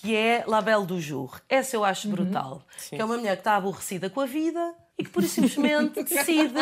que 0.00 0.14
é 0.14 0.44
La 0.46 0.60
Belle 0.60 0.86
du 0.86 1.00
Jour. 1.00 1.40
Essa 1.48 1.76
eu 1.76 1.84
acho 1.84 2.08
brutal. 2.08 2.62
Sim. 2.76 2.96
Que 2.96 3.02
é 3.02 3.04
uma 3.04 3.16
mulher 3.16 3.36
que 3.36 3.40
está 3.40 3.56
aborrecida 3.56 4.08
com 4.08 4.20
a 4.20 4.26
vida 4.26 4.74
e 4.98 5.04
que, 5.04 5.10
pura 5.10 5.26
e 5.26 5.28
simplesmente, 5.28 6.02
decide, 6.04 6.52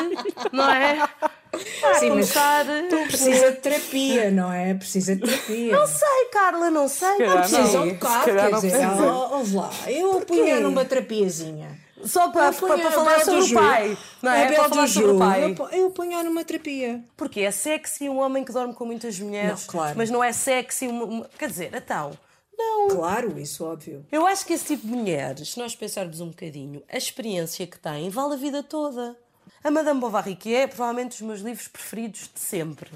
não 0.53 0.71
é? 0.71 0.99
Ah, 1.01 1.95
Sim, 1.95 2.11
mas 2.11 2.33
começar... 2.33 2.65
Precisa 3.07 3.53
de 3.53 3.59
terapia, 3.59 4.31
não 4.31 4.53
é? 4.53 4.75
Precisa 4.75 5.17
de 5.17 5.23
terapia. 5.23 5.73
Não 5.73 5.87
sei, 5.87 6.25
Carla, 6.33 6.71
não 6.71 6.89
sei. 6.89 7.09
porque- 7.09 7.25
não. 7.27 7.37
Precisa 7.39 7.81
um 7.81 7.85
Se 7.89 7.93
bocado, 7.95 8.25
calhar 8.27 8.45
quer 8.47 8.53
não 8.53 8.61
dizer, 8.61 8.87
ouve 9.33 9.57
lá, 9.57 9.71
eu 9.87 10.21
punha 10.23 10.61
numa 10.61 10.85
terapiazinha. 10.85 11.87
Só 12.05 12.31
para, 12.31 12.53
para, 12.53 12.77
para 12.79 12.89
a 12.89 12.93
falar 12.93 13.17
Bel 13.17 13.25
sobre 13.25 13.41
o 13.53 13.55
pai. 13.55 13.99
Não 14.23 14.31
é? 14.33 14.53
Para 14.53 14.69
falar 14.69 14.87
sobre 14.87 15.11
o 15.13 15.19
pai. 15.19 15.57
eu 15.73 15.91
punha 15.91 16.23
numa 16.23 16.45
terapia. 16.45 17.01
Porque 17.17 17.41
é 17.41 17.51
sexy 17.51 18.07
um 18.09 18.19
homem 18.19 18.45
que 18.45 18.53
dorme 18.53 18.75
com 18.75 18.85
muitas 18.85 19.19
mulheres, 19.19 19.63
Não, 19.63 19.67
claro. 19.73 19.95
mas 19.97 20.11
não 20.11 20.23
é 20.23 20.31
sexy 20.33 20.87
uma- 20.89 21.29
Quer 21.39 21.49
dizer, 21.49 21.71
então, 21.75 22.13
não. 22.57 22.89
Claro, 22.89 23.39
isso 23.39 23.65
óbvio. 23.65 24.05
Eu 24.11 24.27
acho 24.27 24.47
que 24.47 24.53
esse 24.53 24.67
tipo 24.67 24.87
de 24.87 24.93
mulheres, 24.93 25.53
se 25.53 25.59
nós 25.59 25.75
pensarmos 25.75 26.21
um 26.21 26.29
bocadinho, 26.29 26.83
a 26.89 26.97
experiência 26.97 27.67
que 27.67 27.79
têm 27.79 28.11
vale 28.11 28.35
a 28.35 28.37
vida 28.37 28.63
toda. 28.63 29.17
A 29.63 29.71
Madame 29.71 30.01
Bovary, 30.01 30.37
que 30.37 30.55
é 30.55 30.67
provavelmente 30.67 31.11
dos 31.11 31.21
meus 31.23 31.41
livros 31.41 31.69
preferidos 31.69 32.31
de 32.33 32.41
sempre. 32.41 32.91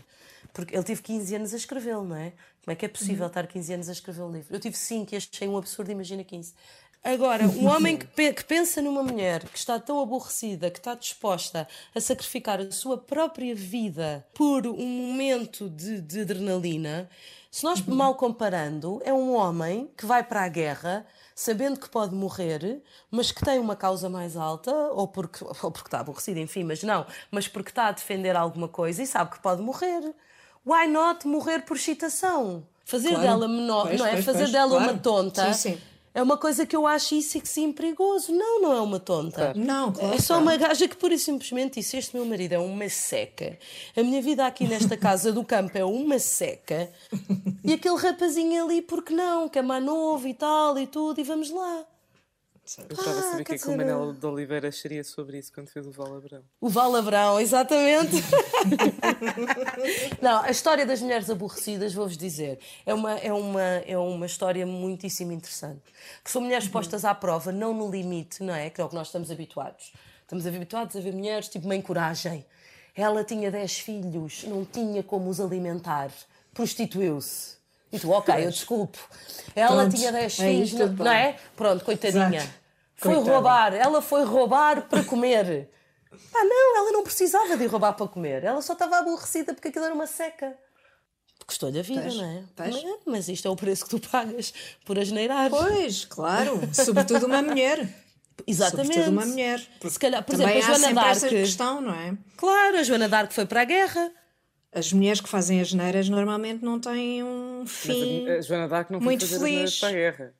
Porque 0.52 0.74
ele 0.74 0.84
teve 0.84 1.02
15 1.02 1.34
anos 1.34 1.54
a 1.54 1.56
escrevê-lo, 1.56 2.04
não 2.04 2.16
é? 2.16 2.32
Como 2.64 2.72
é 2.72 2.74
que 2.74 2.84
é 2.84 2.88
possível 2.88 3.26
estar 3.26 3.46
15 3.46 3.72
anos 3.74 3.88
a 3.88 3.92
escrever 3.92 4.22
um 4.22 4.32
livro? 4.32 4.54
Eu 4.54 4.60
tive 4.60 4.76
5 4.76 5.14
e 5.14 5.16
achei 5.16 5.48
um 5.48 5.56
absurdo, 5.56 5.90
imagina 5.90 6.22
15. 6.22 6.54
Agora, 7.02 7.48
um 7.48 7.66
homem 7.66 7.96
que, 7.96 8.06
pe- 8.06 8.32
que 8.34 8.44
pensa 8.44 8.82
numa 8.82 9.02
mulher 9.02 9.42
que 9.48 9.56
está 9.58 9.78
tão 9.80 10.00
aborrecida, 10.00 10.70
que 10.70 10.78
está 10.78 10.94
disposta 10.94 11.66
a 11.94 12.00
sacrificar 12.00 12.60
a 12.60 12.70
sua 12.70 12.98
própria 12.98 13.54
vida 13.54 14.26
por 14.34 14.66
um 14.66 14.86
momento 14.86 15.70
de, 15.70 15.98
de 16.02 16.20
adrenalina, 16.20 17.08
se 17.50 17.64
nós 17.64 17.80
mal 17.86 18.14
comparando, 18.16 19.00
é 19.02 19.12
um 19.14 19.34
homem 19.34 19.90
que 19.96 20.04
vai 20.04 20.22
para 20.22 20.42
a 20.44 20.48
guerra 20.48 21.06
sabendo 21.34 21.80
que 21.80 21.88
pode 21.88 22.14
morrer, 22.14 22.82
mas 23.10 23.32
que 23.32 23.42
tem 23.42 23.58
uma 23.58 23.74
causa 23.74 24.10
mais 24.10 24.36
alta, 24.36 24.70
ou 24.92 25.08
porque, 25.08 25.42
ou 25.62 25.70
porque 25.70 25.88
está 25.88 26.00
aborrecido, 26.00 26.38
enfim, 26.38 26.64
mas 26.64 26.82
não, 26.82 27.06
mas 27.30 27.48
porque 27.48 27.70
está 27.70 27.86
a 27.86 27.92
defender 27.92 28.36
alguma 28.36 28.68
coisa 28.68 29.02
e 29.02 29.06
sabe 29.06 29.30
que 29.30 29.40
pode 29.40 29.62
morrer. 29.62 30.14
Why 30.66 30.86
not 30.86 31.26
morrer 31.26 31.60
por 31.62 31.78
excitação? 31.78 32.62
Fazer 32.84 33.08
Claro. 33.10 33.22
dela 33.22 33.48
menor, 33.48 33.86
Pois, 33.86 33.98
não 33.98 34.06
é? 34.06 34.10
pois, 34.12 34.24
Fazer 34.26 34.38
pois, 34.40 34.52
dela 34.52 34.76
uma 34.76 34.84
claro. 34.88 34.98
tonta. 35.00 35.54
Sim, 35.54 35.70
sim. 35.76 35.80
É 36.12 36.20
uma 36.22 36.36
coisa 36.36 36.66
que 36.66 36.74
eu 36.74 36.86
acho 36.86 37.14
isso 37.14 37.38
e 37.38 37.40
que 37.40 37.48
sim 37.48 37.72
perigoso. 37.72 38.32
Não, 38.32 38.60
não 38.60 38.72
é 38.72 38.80
uma 38.80 38.98
tonta. 38.98 39.54
Não, 39.54 39.92
claro. 39.92 40.14
É 40.14 40.18
só 40.18 40.38
uma 40.38 40.56
gaja 40.56 40.88
que 40.88 40.96
pura 40.96 41.14
e 41.14 41.18
simplesmente 41.18 41.74
disse: 41.74 41.96
Este 41.96 42.16
meu 42.16 42.24
marido 42.24 42.52
é 42.52 42.58
uma 42.58 42.88
seca. 42.88 43.56
A 43.96 44.02
minha 44.02 44.20
vida 44.20 44.44
aqui 44.44 44.66
nesta 44.66 44.96
casa 44.98 45.32
do 45.32 45.44
campo 45.44 45.78
é 45.78 45.84
uma 45.84 46.18
seca. 46.18 46.90
E 47.62 47.72
aquele 47.72 47.96
rapazinho 47.96 48.64
ali, 48.64 48.82
porque 48.82 49.14
não? 49.14 49.48
Que 49.48 49.60
é 49.60 49.62
mais 49.62 49.84
novo 49.84 50.26
e 50.26 50.34
tal 50.34 50.76
e 50.78 50.86
tudo, 50.86 51.20
e 51.20 51.24
vamos 51.24 51.50
lá. 51.50 51.84
Eu 52.78 52.84
estava 52.96 53.16
a 53.16 53.18
Ah, 53.18 53.22
saber 53.22 53.42
o 53.42 53.44
que 53.44 53.52
é 53.54 53.58
que 53.58 53.64
o 53.64 53.70
dizer, 53.70 53.76
Manel 53.76 54.12
de 54.12 54.26
Oliveira 54.26 54.68
acharia 54.68 55.02
sobre 55.02 55.38
isso 55.38 55.52
quando 55.52 55.68
fez 55.68 55.86
o 55.86 55.90
Val 55.90 56.14
Abrão. 56.14 56.42
O 56.60 56.68
Valabrão, 56.68 57.40
exatamente. 57.40 58.16
não, 60.22 60.42
a 60.42 60.50
história 60.50 60.86
das 60.86 61.00
mulheres 61.00 61.28
aborrecidas, 61.28 61.92
vou-vos 61.92 62.16
dizer, 62.16 62.58
é 62.86 62.94
uma, 62.94 63.18
é, 63.18 63.32
uma, 63.32 63.62
é 63.62 63.98
uma 63.98 64.26
história 64.26 64.64
muitíssimo 64.66 65.32
interessante. 65.32 65.82
Que 66.22 66.30
são 66.30 66.42
mulheres 66.42 66.68
postas 66.68 67.04
à 67.04 67.14
prova, 67.14 67.50
não 67.50 67.74
no 67.74 67.90
limite, 67.90 68.42
não 68.42 68.54
é? 68.54 68.70
Que 68.70 68.80
é 68.80 68.84
o 68.84 68.88
que 68.88 68.94
nós 68.94 69.08
estamos 69.08 69.30
habituados. 69.30 69.92
Estamos 70.22 70.46
habituados 70.46 70.94
a 70.94 71.00
ver 71.00 71.12
mulheres 71.12 71.48
tipo 71.48 71.66
mãe 71.66 71.82
coragem. 71.82 72.44
Ela 72.94 73.24
tinha 73.24 73.50
10 73.50 73.78
filhos, 73.80 74.44
não 74.44 74.64
tinha 74.64 75.02
como 75.02 75.28
os 75.28 75.40
alimentar, 75.40 76.10
prostituiu-se. 76.54 77.58
E 77.92 77.98
tu, 77.98 78.10
ok, 78.10 78.32
eu 78.44 78.50
desculpo. 78.50 78.98
Ela 79.54 79.82
Pronto, 79.82 79.96
tinha 79.96 80.12
10 80.12 80.40
aí 80.40 80.66
filhos, 80.66 80.72
não, 80.74 81.04
não 81.04 81.10
é? 81.10 81.36
Pronto, 81.56 81.84
coitadinha. 81.84 82.38
Exato. 82.38 82.59
Foi 83.00 83.14
Coitada. 83.14 83.32
roubar, 83.32 83.74
ela 83.74 84.02
foi 84.02 84.24
roubar 84.24 84.82
para 84.88 85.02
comer. 85.04 85.68
Pá, 86.32 86.44
não, 86.44 86.76
ela 86.78 86.92
não 86.92 87.02
precisava 87.02 87.56
de 87.56 87.64
ir 87.64 87.66
roubar 87.66 87.94
para 87.94 88.06
comer. 88.06 88.44
Ela 88.44 88.60
só 88.60 88.74
estava 88.74 88.98
aborrecida 88.98 89.54
porque 89.54 89.68
aquilo 89.68 89.84
era 89.86 89.94
uma 89.94 90.06
seca. 90.06 90.56
Custou-lhe 91.46 91.78
a 91.80 91.82
vida, 91.82 92.06
não 92.12 92.24
é? 92.24 92.44
Mas, 92.58 92.84
mas 93.06 93.28
isto 93.28 93.48
é 93.48 93.50
o 93.50 93.56
preço 93.56 93.84
que 93.86 93.98
tu 93.98 94.08
pagas 94.08 94.52
por 94.84 94.98
asneirar. 94.98 95.50
Pois, 95.50 96.04
claro. 96.04 96.60
Sobretudo 96.72 97.26
uma 97.26 97.42
mulher. 97.42 97.88
Exatamente. 98.46 98.86
Sobretudo 98.88 99.12
uma 99.12 99.26
mulher. 99.26 99.60
Se 99.88 99.98
calhar, 99.98 100.22
por 100.22 100.32
Também 100.36 100.58
exemplo, 100.58 100.74
a 100.74 100.78
Joana 100.78 100.86
sempre 100.88 101.10
essa 101.10 101.20
d'Arc. 101.28 101.36
questão, 101.42 101.80
não 101.80 101.94
é? 101.94 102.16
Claro, 102.36 102.76
a 102.78 102.82
Joana 102.82 103.08
d'Arc 103.08 103.32
foi 103.32 103.46
para 103.46 103.62
a 103.62 103.64
guerra. 103.64 104.12
As 104.72 104.92
mulheres 104.92 105.20
que 105.20 105.28
fazem 105.28 105.60
as 105.60 105.72
neiras 105.72 106.08
normalmente 106.08 106.64
não 106.64 106.78
têm 106.78 107.24
um 107.24 107.60
Mas 107.62 107.70
fim. 107.72 108.28
a, 108.28 108.34
a 108.34 108.40
Joana 108.40 108.68
d'Arc 108.68 108.90
não 108.90 109.00
foi 109.00 109.04
muito 109.06 109.26
fazer 109.26 109.38
feliz. 109.38 109.80
para 109.80 109.88
a 109.88 109.92
guerra. 109.92 110.34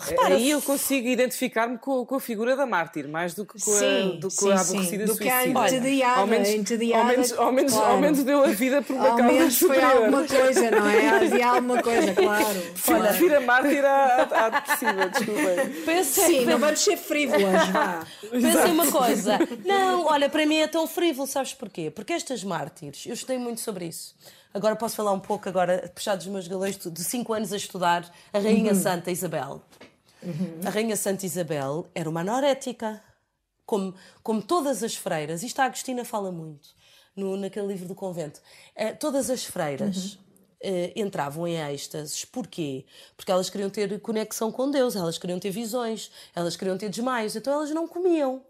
Repara, 0.00 0.34
Aí 0.34 0.50
eu 0.50 0.62
consigo 0.62 1.06
identificar-me 1.08 1.76
com, 1.76 2.06
com 2.06 2.14
a 2.14 2.20
figura 2.20 2.56
da 2.56 2.64
mártir, 2.64 3.06
mais 3.06 3.34
do 3.34 3.44
que 3.44 3.60
com 3.62 3.70
a, 3.70 3.74
Sim, 3.78 4.18
do 4.20 4.28
que 4.28 4.34
sim, 4.34 4.50
a 4.52 4.56
sim. 4.58 4.70
aborrecida 4.72 5.04
Do 5.06 5.16
que 5.16 5.28
a 5.28 5.42
suicida. 5.42 5.66
entediada, 5.76 6.20
ao 6.20 6.26
menos, 6.26 6.48
entediada, 6.48 7.02
ao 7.02 7.06
menos, 7.08 7.32
ao 7.32 7.52
menos, 7.52 7.72
claro. 7.74 7.92
ao 7.92 8.00
menos 8.00 8.24
deu 8.24 8.42
a 8.42 8.46
vida 8.48 8.80
por 8.82 8.96
uma 8.96 9.08
Ao 9.08 9.16
causa 9.16 9.32
menos 9.32 9.58
foi 9.58 9.68
superior. 9.68 9.96
alguma 10.04 10.26
coisa, 10.26 10.70
não 10.70 10.88
é? 10.88 11.08
Havia 11.10 11.46
alguma 11.48 11.82
coisa, 11.82 12.14
claro. 12.14 12.44
Sim, 12.74 12.98
prefiro 13.00 13.36
a 13.36 13.40
mártir 13.40 13.84
à, 13.84 14.22
à 14.46 14.48
depressiva, 14.48 15.08
desculpem. 15.08 15.82
Pensem, 15.84 16.26
Sim, 16.26 16.44
não 16.46 16.58
vamos 16.58 16.80
ser 16.80 16.96
frívolas, 16.96 17.68
vá. 17.68 18.06
Pensem 18.30 18.72
uma 18.72 18.90
coisa. 18.90 19.38
Não, 19.64 20.06
olha, 20.06 20.28
para 20.30 20.46
mim 20.46 20.56
é 20.56 20.66
tão 20.66 20.86
frívolo, 20.86 21.26
sabes 21.26 21.52
porquê? 21.52 21.90
Porque 21.90 22.12
estas 22.14 22.42
mártires, 22.42 23.04
eu 23.06 23.12
estudei 23.14 23.38
muito 23.38 23.60
sobre 23.60 23.84
isso. 23.86 24.14
Agora 24.52 24.74
posso 24.74 24.96
falar 24.96 25.12
um 25.12 25.20
pouco, 25.20 25.48
agora, 25.48 25.88
puxar 25.94 26.16
dos 26.16 26.26
meus 26.26 26.48
galões 26.48 26.76
de 26.76 27.04
5 27.04 27.32
anos 27.32 27.52
a 27.52 27.56
estudar 27.56 28.04
a 28.32 28.38
Rainha 28.40 28.74
Santa 28.74 29.08
Isabel. 29.10 29.62
A 30.64 30.70
Rainha 30.70 30.96
Santa 30.96 31.26
Isabel 31.26 31.88
era 31.94 32.08
uma 32.08 32.20
anorética. 32.20 33.02
Como, 33.64 33.94
como 34.22 34.42
todas 34.42 34.82
as 34.82 34.96
freiras, 34.96 35.44
isto 35.44 35.60
a 35.60 35.66
Agostina 35.66 36.04
fala 36.04 36.32
muito 36.32 36.70
no, 37.14 37.36
naquele 37.36 37.68
livro 37.68 37.86
do 37.86 37.94
convento. 37.94 38.40
Eh, 38.74 38.92
todas 38.92 39.30
as 39.30 39.44
freiras 39.44 40.18
eh, 40.60 40.92
entravam 40.96 41.46
em 41.46 41.56
êxtases. 41.56 42.24
Porquê? 42.24 42.84
Porque 43.16 43.30
elas 43.30 43.48
queriam 43.48 43.70
ter 43.70 44.00
conexão 44.00 44.50
com 44.50 44.70
Deus, 44.70 44.96
elas 44.96 45.18
queriam 45.18 45.38
ter 45.38 45.50
visões, 45.50 46.10
elas 46.34 46.56
queriam 46.56 46.76
ter 46.76 46.88
desmaios, 46.88 47.36
então 47.36 47.52
elas 47.52 47.70
não 47.70 47.86
comiam. 47.86 48.42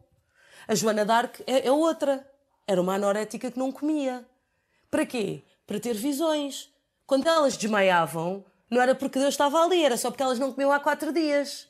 A 0.66 0.74
Joana 0.74 1.04
d'Arc 1.04 1.40
é, 1.46 1.66
é 1.66 1.72
outra. 1.72 2.26
Era 2.66 2.80
uma 2.80 2.94
anorética 2.94 3.50
que 3.50 3.58
não 3.58 3.72
comia. 3.72 4.24
Para 4.90 5.04
quê? 5.04 5.42
Para 5.66 5.80
ter 5.80 5.94
visões. 5.94 6.70
Quando 7.06 7.26
elas 7.26 7.56
desmaiavam, 7.56 8.44
não 8.70 8.80
era 8.80 8.94
porque 8.94 9.18
Deus 9.18 9.34
estava 9.34 9.62
ali, 9.62 9.84
era 9.84 9.96
só 9.96 10.10
porque 10.10 10.22
elas 10.22 10.38
não 10.38 10.52
comiam 10.52 10.72
há 10.72 10.78
quatro 10.78 11.12
dias. 11.12 11.68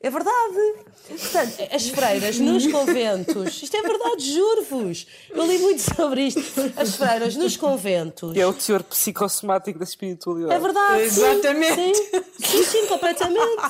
É 0.00 0.10
verdade. 0.10 0.86
Portanto, 1.08 1.68
as 1.72 1.88
freiras 1.88 2.38
nos 2.38 2.66
conventos, 2.68 3.62
isto 3.62 3.76
é 3.76 3.82
verdade, 3.82 4.32
juro-vos. 4.32 5.06
Eu 5.30 5.46
li 5.46 5.58
muito 5.58 5.82
sobre 5.82 6.28
isto. 6.28 6.40
As 6.76 6.94
freiras 6.94 7.34
nos 7.34 7.56
conventos. 7.56 8.36
É 8.36 8.46
o 8.46 8.52
teor 8.52 8.84
psicossomático 8.84 9.78
da 9.78 9.84
espiritualidade. 9.84 10.54
É 10.54 10.58
verdade. 10.60 11.02
Exatamente. 11.02 11.94
Sim, 11.94 12.24
sim, 12.38 12.64
sim, 12.64 12.86
completamente. 12.86 13.62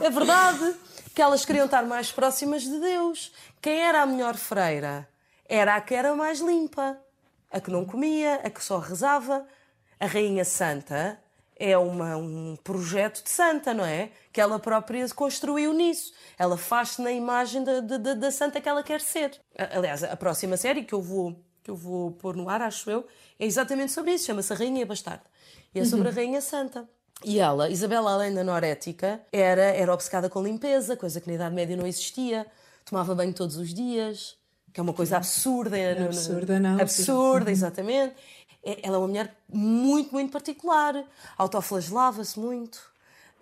É 0.00 0.10
verdade. 0.10 0.76
Que 1.12 1.22
elas 1.22 1.44
queriam 1.44 1.64
estar 1.64 1.84
mais 1.84 2.12
próximas 2.12 2.62
de 2.62 2.78
Deus. 2.78 3.32
Quem 3.60 3.80
era 3.80 4.02
a 4.02 4.06
melhor 4.06 4.36
freira? 4.36 5.08
Era 5.48 5.74
a 5.74 5.80
que 5.80 5.94
era 5.94 6.14
mais 6.14 6.38
limpa, 6.38 6.96
a 7.50 7.60
que 7.60 7.70
não 7.70 7.84
comia, 7.84 8.36
a 8.44 8.50
que 8.50 8.62
só 8.62 8.78
rezava. 8.78 9.44
A 10.00 10.06
Rainha 10.06 10.44
Santa 10.44 11.18
é 11.60 11.76
uma, 11.76 12.16
um 12.16 12.56
projeto 12.64 13.22
de 13.22 13.28
santa, 13.28 13.74
não 13.74 13.84
é? 13.84 14.10
Que 14.32 14.40
ela 14.40 14.58
própria 14.58 15.06
construiu 15.10 15.74
nisso. 15.74 16.12
Ela 16.38 16.56
faz-se 16.56 17.02
na 17.02 17.12
imagem 17.12 17.62
da, 17.62 17.80
da, 17.80 18.14
da 18.14 18.30
santa 18.30 18.62
que 18.62 18.68
ela 18.68 18.82
quer 18.82 19.02
ser. 19.02 19.38
Aliás, 19.56 20.02
a 20.02 20.16
próxima 20.16 20.56
série 20.56 20.84
que 20.84 20.94
eu 20.94 21.02
vou, 21.02 21.36
que 21.62 21.70
eu 21.70 21.76
vou 21.76 22.12
pôr 22.12 22.34
no 22.34 22.48
ar, 22.48 22.62
acho 22.62 22.90
eu, 22.90 23.06
é 23.38 23.44
exatamente 23.44 23.92
sobre 23.92 24.14
isso. 24.14 24.24
Chama-se 24.24 24.54
Rainha 24.54 24.86
Bastarda. 24.86 25.24
E 25.74 25.80
é 25.80 25.84
sobre 25.84 26.08
a 26.08 26.10
Rainha 26.10 26.40
Santa. 26.40 26.88
E 27.22 27.38
ela, 27.38 27.68
Isabela, 27.68 28.12
além 28.12 28.34
da 28.34 28.42
norética, 28.42 29.20
era, 29.30 29.62
era 29.62 29.92
obcecada 29.92 30.30
com 30.30 30.42
limpeza, 30.42 30.96
coisa 30.96 31.20
que 31.20 31.28
na 31.28 31.34
Idade 31.34 31.54
Média 31.54 31.76
não 31.76 31.86
existia. 31.86 32.46
Tomava 32.86 33.14
banho 33.14 33.34
todos 33.34 33.56
os 33.56 33.74
dias, 33.74 34.38
que 34.72 34.80
é 34.80 34.82
uma 34.82 34.94
coisa 34.94 35.18
absurda. 35.18 35.76
Não, 35.94 36.06
absurda, 36.06 36.58
não. 36.58 36.80
Absurda, 36.80 37.50
exatamente. 37.50 38.14
Ela 38.62 38.96
é 38.96 38.98
uma 38.98 39.08
mulher 39.08 39.34
muito, 39.48 40.12
muito 40.12 40.30
particular. 40.30 41.02
Autoflagelava-se 41.38 42.38
muito. 42.38 42.90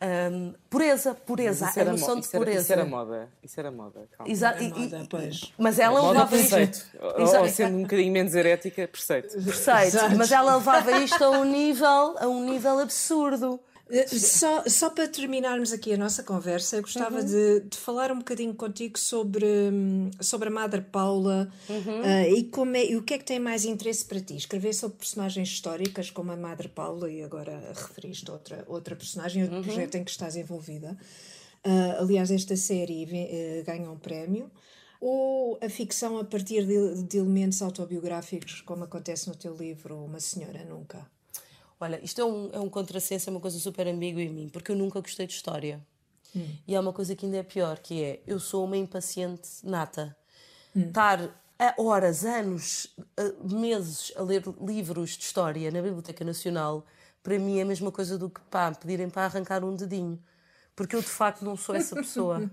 Um, 0.00 0.54
pureza, 0.70 1.12
pureza, 1.12 1.68
a 1.74 1.84
noção 1.84 2.20
de 2.20 2.28
pureza. 2.28 2.60
Isso 2.60 2.72
era 2.72 2.84
moda, 2.84 3.28
isso 3.42 3.58
era 3.58 3.70
moda. 3.72 4.08
Exa 4.26 4.50
era 4.50 4.62
moda, 4.62 5.06
pois. 5.10 5.52
Mas 5.58 5.80
ela 5.80 6.00
moda 6.00 6.20
levava 6.20 6.36
isto. 6.36 6.86
Ou, 7.00 7.40
ou 7.40 7.48
sendo 7.48 7.78
um 7.78 7.82
bocadinho 7.82 8.12
menos 8.12 8.32
herética, 8.32 8.86
preceito. 8.86 9.42
Preceito, 9.42 10.16
mas 10.16 10.30
ela 10.30 10.54
levava 10.54 10.92
isto 10.98 11.24
a 11.24 11.30
um 11.30 11.44
nível, 11.44 12.14
a 12.16 12.28
um 12.28 12.44
nível 12.44 12.78
absurdo. 12.78 13.58
Só, 14.08 14.64
só 14.66 14.90
para 14.90 15.08
terminarmos 15.08 15.72
aqui 15.72 15.94
a 15.94 15.96
nossa 15.96 16.22
conversa, 16.22 16.76
eu 16.76 16.82
gostava 16.82 17.20
uhum. 17.20 17.24
de, 17.24 17.60
de, 17.60 17.76
falar 17.78 18.12
um 18.12 18.18
bocadinho 18.18 18.54
contigo 18.54 18.98
sobre, 18.98 19.46
sobre 20.20 20.48
a 20.48 20.50
Madre 20.50 20.82
Paula 20.82 21.50
uhum. 21.68 22.00
uh, 22.00 22.36
e, 22.36 22.44
como 22.44 22.76
é, 22.76 22.84
e 22.84 22.96
o 22.96 23.02
que 23.02 23.14
é 23.14 23.18
que 23.18 23.24
tem 23.24 23.38
mais 23.38 23.64
interesse 23.64 24.04
para 24.04 24.20
ti? 24.20 24.36
Escrever 24.36 24.74
sobre 24.74 24.98
personagens 24.98 25.48
históricas 25.48 26.10
como 26.10 26.30
a 26.32 26.36
Madre 26.36 26.68
Paula 26.68 27.10
e 27.10 27.22
agora 27.22 27.58
referiste 27.74 28.30
outra, 28.30 28.62
outra 28.68 28.94
personagem, 28.94 29.44
outro 29.44 29.58
uhum. 29.58 29.64
projeto 29.64 29.94
em 29.94 30.04
que 30.04 30.10
estás 30.10 30.36
envolvida. 30.36 30.94
Uh, 31.64 32.02
aliás, 32.02 32.30
esta 32.30 32.56
série 32.56 33.04
uh, 33.04 33.64
ganha 33.64 33.90
um 33.90 33.98
prémio. 33.98 34.50
Ou 35.00 35.58
a 35.62 35.68
ficção 35.68 36.18
a 36.18 36.24
partir 36.24 36.66
de, 36.66 37.04
de 37.04 37.18
elementos 37.18 37.62
autobiográficos, 37.62 38.60
como 38.62 38.84
acontece 38.84 39.28
no 39.28 39.34
teu 39.34 39.56
livro 39.56 39.96
Uma 40.04 40.20
Senhora 40.20 40.64
Nunca? 40.64 41.06
Olha, 41.80 42.00
isto 42.02 42.20
é 42.20 42.24
um, 42.24 42.50
é 42.52 42.58
um 42.58 42.68
contrassenso, 42.68 43.28
é 43.28 43.32
uma 43.32 43.40
coisa 43.40 43.58
super 43.58 43.86
ambígua 43.86 44.20
em 44.22 44.28
mim, 44.28 44.48
porque 44.48 44.72
eu 44.72 44.76
nunca 44.76 45.00
gostei 45.00 45.26
de 45.26 45.32
história. 45.32 45.80
Hum. 46.34 46.46
E 46.66 46.74
há 46.74 46.80
uma 46.80 46.92
coisa 46.92 47.14
que 47.14 47.24
ainda 47.24 47.38
é 47.38 47.42
pior, 47.42 47.78
que 47.78 48.02
é, 48.02 48.20
eu 48.26 48.40
sou 48.40 48.64
uma 48.64 48.76
impaciente 48.76 49.48
nata. 49.62 50.16
Hum. 50.74 50.88
Estar 50.88 51.30
horas, 51.76 52.24
anos, 52.24 52.94
meses 53.42 54.12
a 54.16 54.22
ler 54.22 54.44
livros 54.60 55.10
de 55.10 55.24
história 55.24 55.70
na 55.70 55.82
Biblioteca 55.82 56.24
Nacional, 56.24 56.84
para 57.22 57.38
mim 57.38 57.58
é 57.58 57.62
a 57.62 57.66
mesma 57.66 57.90
coisa 57.90 58.16
do 58.16 58.30
que 58.30 58.40
pá, 58.42 58.72
pedirem 58.72 59.10
para 59.10 59.24
arrancar 59.24 59.64
um 59.64 59.74
dedinho 59.74 60.22
porque 60.78 60.94
eu 60.94 61.00
de 61.00 61.08
facto 61.08 61.44
não 61.44 61.56
sou 61.56 61.74
essa 61.74 61.96
pessoa. 61.96 62.48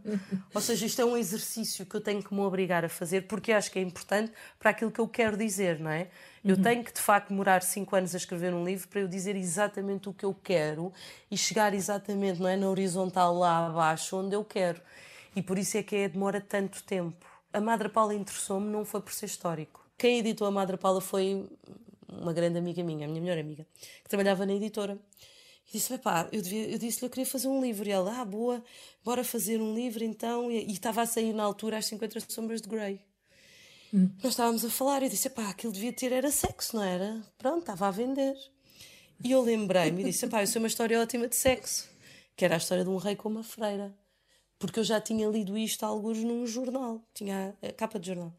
Ou 0.51 0.59
seja, 0.59 0.87
isto 0.87 0.99
é 0.99 1.05
um 1.05 1.15
exercício 1.15 1.85
que 1.85 1.93
eu 1.93 2.01
tenho 2.01 2.23
que 2.23 2.33
me 2.33 2.39
obrigar 2.39 2.83
a 2.83 2.89
fazer 2.89 3.27
porque 3.27 3.51
acho 3.51 3.69
que 3.69 3.77
é 3.77 3.83
importante 3.83 4.31
para 4.57 4.71
aquilo 4.71 4.89
que 4.89 4.99
eu 4.99 5.07
quero 5.07 5.37
dizer, 5.37 5.79
não 5.79 5.91
é? 5.91 6.07
Eu 6.43 6.59
tenho 6.59 6.83
que 6.83 6.91
de 6.91 6.99
facto 6.99 7.29
demorar 7.29 7.61
cinco 7.61 7.95
anos 7.95 8.15
a 8.15 8.17
escrever 8.17 8.51
um 8.51 8.65
livro 8.65 8.87
para 8.87 9.01
eu 9.01 9.07
dizer 9.07 9.35
exatamente 9.35 10.09
o 10.09 10.13
que 10.13 10.25
eu 10.25 10.33
quero 10.33 10.91
e 11.29 11.37
chegar 11.37 11.75
exatamente, 11.75 12.41
não 12.41 12.49
é, 12.49 12.57
na 12.57 12.67
horizontal 12.67 13.37
lá 13.37 13.67
abaixo 13.67 14.17
onde 14.17 14.35
eu 14.35 14.43
quero. 14.43 14.81
E 15.35 15.41
por 15.43 15.59
isso 15.59 15.77
é 15.77 15.83
que 15.83 15.95
é, 15.95 16.09
demora 16.09 16.41
tanto 16.41 16.81
tempo. 16.83 17.23
A 17.53 17.61
Madre 17.61 17.89
Paula 17.89 18.15
interessou-me 18.15 18.67
não 18.71 18.83
foi 18.83 19.01
por 19.01 19.13
ser 19.13 19.27
histórico. 19.27 19.85
Quem 19.99 20.17
editou 20.17 20.47
a 20.47 20.51
Madre 20.51 20.77
Paula 20.77 20.99
foi 20.99 21.47
uma 22.09 22.33
grande 22.33 22.57
amiga 22.57 22.83
minha, 22.83 23.05
a 23.05 23.07
minha 23.07 23.21
melhor 23.21 23.37
amiga, 23.37 23.67
que 24.03 24.09
trabalhava 24.09 24.47
na 24.47 24.53
editora. 24.53 24.97
E 25.69 25.73
disse: 25.73 25.97
pá, 25.97 26.27
eu, 26.31 26.41
eu 26.41 26.77
disse-lhe 26.77 27.05
eu 27.05 27.09
queria 27.09 27.25
fazer 27.25 27.47
um 27.47 27.61
livro. 27.61 27.87
E 27.87 27.91
ela, 27.91 28.21
ah, 28.21 28.25
boa, 28.25 28.63
bora 29.03 29.23
fazer 29.23 29.59
um 29.61 29.73
livro 29.73 30.03
então. 30.03 30.51
E, 30.51 30.65
e 30.65 30.71
estava 30.71 31.01
a 31.01 31.05
sair 31.05 31.33
na 31.33 31.43
altura 31.43 31.77
as 31.77 31.85
50 31.87 32.19
Sombras 32.29 32.61
de 32.61 32.69
Grey. 32.69 33.01
Hum. 33.93 34.09
Nós 34.23 34.33
estávamos 34.33 34.65
a 34.65 34.69
falar 34.69 35.01
e 35.01 35.05
eu 35.05 35.09
disse: 35.09 35.29
pá, 35.29 35.49
aquilo 35.49 35.73
devia 35.73 35.93
ter 35.93 36.11
era 36.11 36.29
sexo, 36.31 36.75
não 36.75 36.83
era? 36.83 37.21
Pronto, 37.37 37.59
estava 37.59 37.87
a 37.87 37.91
vender. 37.91 38.35
E 39.23 39.31
eu 39.31 39.41
lembrei-me 39.41 40.01
e 40.01 40.05
disse: 40.05 40.27
pá, 40.27 40.43
isso 40.43 40.57
é 40.57 40.59
uma 40.59 40.67
história 40.67 40.99
ótima 40.99 41.27
de 41.27 41.35
sexo, 41.35 41.89
que 42.35 42.45
era 42.45 42.55
a 42.55 42.57
história 42.57 42.83
de 42.83 42.89
um 42.89 42.97
rei 42.97 43.15
com 43.15 43.29
uma 43.29 43.43
freira. 43.43 43.95
Porque 44.59 44.79
eu 44.79 44.83
já 44.83 45.01
tinha 45.01 45.27
lido 45.27 45.57
isto 45.57 45.85
alguns 45.85 46.17
num 46.19 46.45
jornal, 46.47 47.01
tinha 47.13 47.55
a 47.61 47.71
capa 47.73 47.99
de 47.99 48.07
jornal. 48.07 48.33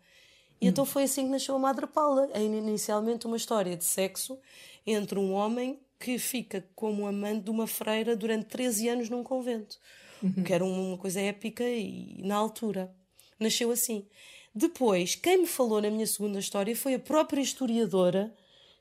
E 0.60 0.66
hum. 0.66 0.68
então 0.70 0.84
foi 0.84 1.04
assim 1.04 1.24
que 1.24 1.30
nasceu 1.30 1.54
a 1.54 1.58
Madre 1.58 1.86
Paula. 1.86 2.28
É 2.32 2.42
inicialmente 2.42 3.26
uma 3.26 3.36
história 3.36 3.76
de 3.76 3.84
sexo 3.84 4.38
entre 4.86 5.18
um 5.18 5.32
homem 5.32 5.80
que 5.98 6.18
fica 6.18 6.66
como 6.74 7.06
amante 7.06 7.44
de 7.44 7.50
uma 7.50 7.66
freira 7.66 8.16
durante 8.16 8.46
13 8.46 8.88
anos 8.88 9.11
num 9.11 9.22
convento. 9.22 9.78
Uhum. 10.22 10.42
Que 10.44 10.52
era 10.52 10.64
uma 10.64 10.96
coisa 10.98 11.20
épica 11.20 11.64
e 11.64 12.22
na 12.22 12.37
altura. 12.37 12.94
Nasceu 13.38 13.70
assim. 13.70 14.06
Depois, 14.54 15.14
quem 15.14 15.38
me 15.38 15.46
falou 15.46 15.80
na 15.80 15.90
minha 15.90 16.06
segunda 16.06 16.38
história 16.38 16.74
foi 16.74 16.94
a 16.94 16.98
própria 16.98 17.40
historiadora 17.40 18.35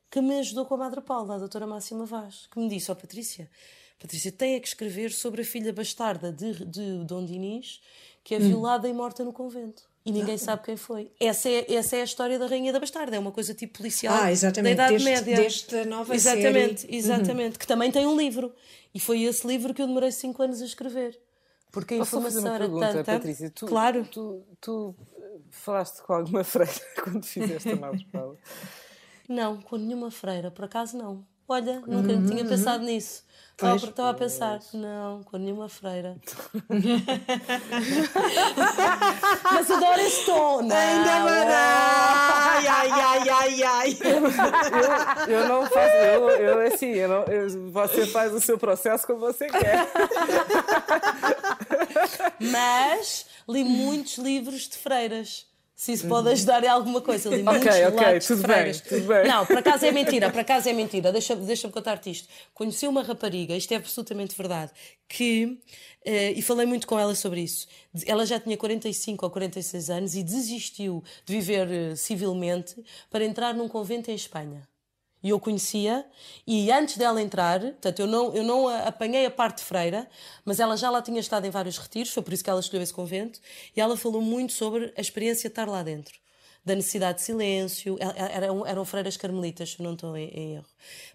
que 0.09 0.21
me 0.21 0.39
ajudou 0.39 0.65
com 0.65 0.75
a 0.75 0.77
Madre 0.77 1.01
Paula, 1.01 1.35
a 1.35 1.39
doutora 1.39 1.67
Máxima 1.67 2.05
Vaz, 2.05 2.47
que 2.49 2.59
me 2.59 2.69
disse, 2.69 2.89
ó 2.89 2.93
oh, 2.93 2.97
Patrícia, 2.97 3.49
Patrícia, 3.99 4.31
tem 4.31 4.55
é 4.55 4.59
que 4.59 4.67
escrever 4.67 5.11
sobre 5.11 5.41
a 5.41 5.45
filha 5.45 5.73
bastarda 5.73 6.31
de, 6.31 6.65
de 6.65 7.03
Dom 7.03 7.25
Dinis, 7.25 7.81
que 8.23 8.35
é 8.35 8.37
hum. 8.37 8.47
violada 8.47 8.87
e 8.87 8.93
morta 8.93 9.25
no 9.25 9.33
convento 9.33 9.83
e 10.05 10.11
ninguém 10.11 10.37
sabe 10.37 10.61
quem 10.61 10.77
foi. 10.77 11.11
Essa 11.19 11.49
é, 11.49 11.73
essa 11.73 11.95
é 11.95 12.01
a 12.01 12.03
história 12.03 12.37
da 12.37 12.45
Rainha 12.45 12.71
da 12.71 12.79
Bastarda, 12.79 13.15
é 13.15 13.19
uma 13.19 13.31
coisa 13.31 13.55
tipo 13.55 13.79
policial 13.79 14.15
ah, 14.15 14.31
exatamente. 14.31 14.75
da 14.77 14.83
Idade 14.83 15.03
deste, 15.03 15.09
Média. 15.09 15.35
Desta 15.35 15.85
nova 15.85 16.13
exatamente, 16.13 16.81
série. 16.81 16.95
Exatamente, 16.95 17.53
uhum. 17.53 17.59
que 17.59 17.67
também 17.67 17.91
tem 17.91 18.05
um 18.05 18.15
livro. 18.15 18.53
E 18.93 18.99
foi 18.99 19.23
esse 19.23 19.45
livro 19.47 19.73
que 19.73 19.81
eu 19.81 19.87
demorei 19.87 20.11
5 20.11 20.43
anos 20.43 20.61
a 20.61 20.65
escrever. 20.65 21.19
Porque 21.71 21.95
a 21.95 21.97
Posso 21.97 22.17
informação 22.17 22.47
era 22.47 22.65
pergunta, 22.65 22.87
tanta. 22.87 23.11
Patrícia, 23.13 23.49
tu, 23.49 23.65
claro. 23.65 24.05
Tu, 24.05 24.43
tu, 24.61 24.95
falaste 25.49 26.01
com 26.03 26.13
alguma 26.13 26.43
freira 26.45 26.71
quando 27.03 27.25
fizeste 27.25 27.69
a 27.69 27.77
Paula? 28.11 28.37
Não, 29.27 29.59
com 29.59 29.75
nenhuma 29.75 30.11
freira, 30.11 30.51
por 30.51 30.65
acaso 30.65 30.95
não. 30.95 31.25
Olha, 31.47 31.79
nunca 31.85 32.13
uhum, 32.13 32.25
tinha 32.25 32.43
pensado 32.43 32.79
uhum. 32.79 32.85
nisso. 32.85 33.23
Pois, 33.57 33.83
estava 33.83 34.09
a 34.09 34.13
pensar, 34.13 34.59
não, 34.73 35.23
com 35.23 35.37
nenhuma 35.37 35.69
freira. 35.69 36.17
Mas 39.53 39.71
adoro 39.71 40.01
esse 40.01 40.25
tom, 40.25 40.61
não. 40.61 40.75
Ainda 40.75 41.23
vai 41.23 41.45
Ai, 41.47 42.67
ai, 42.67 42.91
ai, 42.91 43.29
ai, 43.29 43.63
ai. 43.63 43.97
Eu, 45.27 45.33
eu 45.33 45.47
não 45.47 45.65
faço, 45.67 45.95
eu, 45.95 46.29
eu 46.31 46.67
assim, 46.67 46.87
eu 46.87 47.07
não, 47.07 47.23
eu, 47.25 47.71
você 47.71 48.05
faz 48.07 48.33
o 48.33 48.41
seu 48.41 48.57
processo 48.57 49.07
como 49.07 49.19
você 49.19 49.47
quer. 49.47 49.87
Mas 52.41 53.25
li 53.47 53.63
muitos 53.63 54.17
livros 54.17 54.67
de 54.67 54.77
freiras. 54.77 55.45
Se 55.75 55.91
isso 55.91 56.07
pode 56.07 56.29
ajudar 56.29 56.63
em 56.63 56.67
alguma 56.67 57.01
coisa. 57.01 57.29
Li 57.29 57.43
ok, 57.45 57.85
ok, 57.87 58.19
tudo 58.19 58.47
bem, 58.47 58.73
tudo 58.73 59.07
bem. 59.07 59.27
Não, 59.27 59.45
por 59.45 59.57
acaso 59.57 59.85
é 59.85 59.91
mentira, 59.91 60.29
por 60.29 60.39
acaso 60.39 60.69
é 60.69 60.73
mentira. 60.73 61.11
Deixa-me 61.11 61.45
deixa 61.45 61.67
contar-te 61.69 62.09
isto. 62.09 62.29
Conheci 62.53 62.87
uma 62.87 63.03
rapariga, 63.03 63.55
isto 63.55 63.73
é 63.73 63.75
absolutamente 63.75 64.35
verdade, 64.37 64.71
que, 65.09 65.45
uh, 66.05 66.33
e 66.35 66.41
falei 66.41 66.65
muito 66.65 66.87
com 66.87 66.97
ela 66.97 67.13
sobre 67.13 67.41
isso, 67.41 67.67
ela 68.05 68.25
já 68.25 68.39
tinha 68.39 68.55
45 68.55 69.25
ou 69.25 69.29
46 69.29 69.89
anos 69.89 70.15
e 70.15 70.23
desistiu 70.23 71.03
de 71.25 71.33
viver 71.33 71.67
uh, 71.67 71.97
civilmente 71.97 72.75
para 73.09 73.25
entrar 73.25 73.53
num 73.53 73.67
convento 73.67 74.09
em 74.09 74.15
Espanha 74.15 74.65
e 75.25 75.29
eu 75.29 75.39
conhecia, 75.39 76.05
e 76.45 76.71
antes 76.71 76.97
dela 76.97 77.19
entrar, 77.19 77.59
portanto, 77.59 77.99
eu 77.99 78.05
não, 78.05 78.31
eu 78.35 78.43
não 78.43 78.67
apanhei 78.67 79.25
a 79.25 79.31
parte 79.31 79.63
freira, 79.63 80.07
mas 80.45 80.59
ela 80.59 80.77
já 80.77 80.87
lá 80.91 81.01
tinha 81.01 81.19
estado 81.19 81.47
em 81.47 81.49
vários 81.49 81.79
retiros, 81.79 82.13
foi 82.13 82.21
por 82.21 82.31
isso 82.31 82.43
que 82.43 82.49
ela 82.51 82.59
escolheu 82.59 82.83
esse 82.83 82.93
convento, 82.93 83.39
e 83.75 83.81
ela 83.81 83.97
falou 83.97 84.21
muito 84.21 84.53
sobre 84.53 84.93
a 84.95 85.01
experiência 85.01 85.49
de 85.49 85.53
estar 85.53 85.67
lá 85.67 85.81
dentro, 85.81 86.13
da 86.63 86.75
necessidade 86.75 87.17
de 87.17 87.23
silêncio, 87.23 87.97
eram, 87.99 88.67
eram 88.67 88.85
freiras 88.85 89.17
carmelitas, 89.17 89.71
se 89.71 89.81
não 89.81 89.93
estou 89.93 90.15
em, 90.15 90.27
em, 90.29 90.55
erro. 90.57 90.67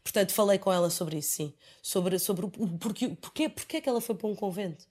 Portanto, 0.03 0.33
falei 0.33 0.59
com 0.59 0.73
ela 0.73 0.91
sobre 0.91 1.19
isso, 1.19 1.31
sim, 1.31 1.55
sobre, 1.81 2.19
sobre 2.19 2.47
o 2.47 2.51
porquê, 2.81 3.11
porquê, 3.11 3.49
porquê 3.49 3.77
é 3.77 3.81
que 3.81 3.89
ela 3.89 4.01
foi 4.01 4.17
para 4.17 4.27
um 4.27 4.35
convento. 4.35 4.85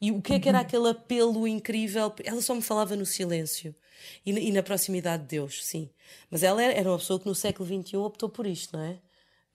E 0.00 0.10
o 0.10 0.22
que 0.22 0.34
é 0.34 0.40
que 0.40 0.48
era 0.48 0.58
uhum. 0.58 0.64
aquele 0.64 0.88
apelo 0.88 1.46
incrível? 1.46 2.12
Ela 2.24 2.40
só 2.40 2.54
me 2.54 2.62
falava 2.62 2.96
no 2.96 3.04
silêncio. 3.04 3.74
E, 4.24 4.30
e, 4.30 4.50
na 4.50 4.62
proximidade 4.62 5.24
de 5.24 5.28
Deus, 5.28 5.64
sim. 5.64 5.90
Mas 6.30 6.42
ela 6.42 6.62
era 6.62 6.88
uma 6.88 6.98
pessoa 6.98 7.20
que 7.20 7.26
no 7.26 7.34
século 7.34 7.68
XXI 7.68 7.96
optou 7.98 8.28
por 8.28 8.46
isto, 8.46 8.76
não 8.76 8.84
é? 8.84 8.98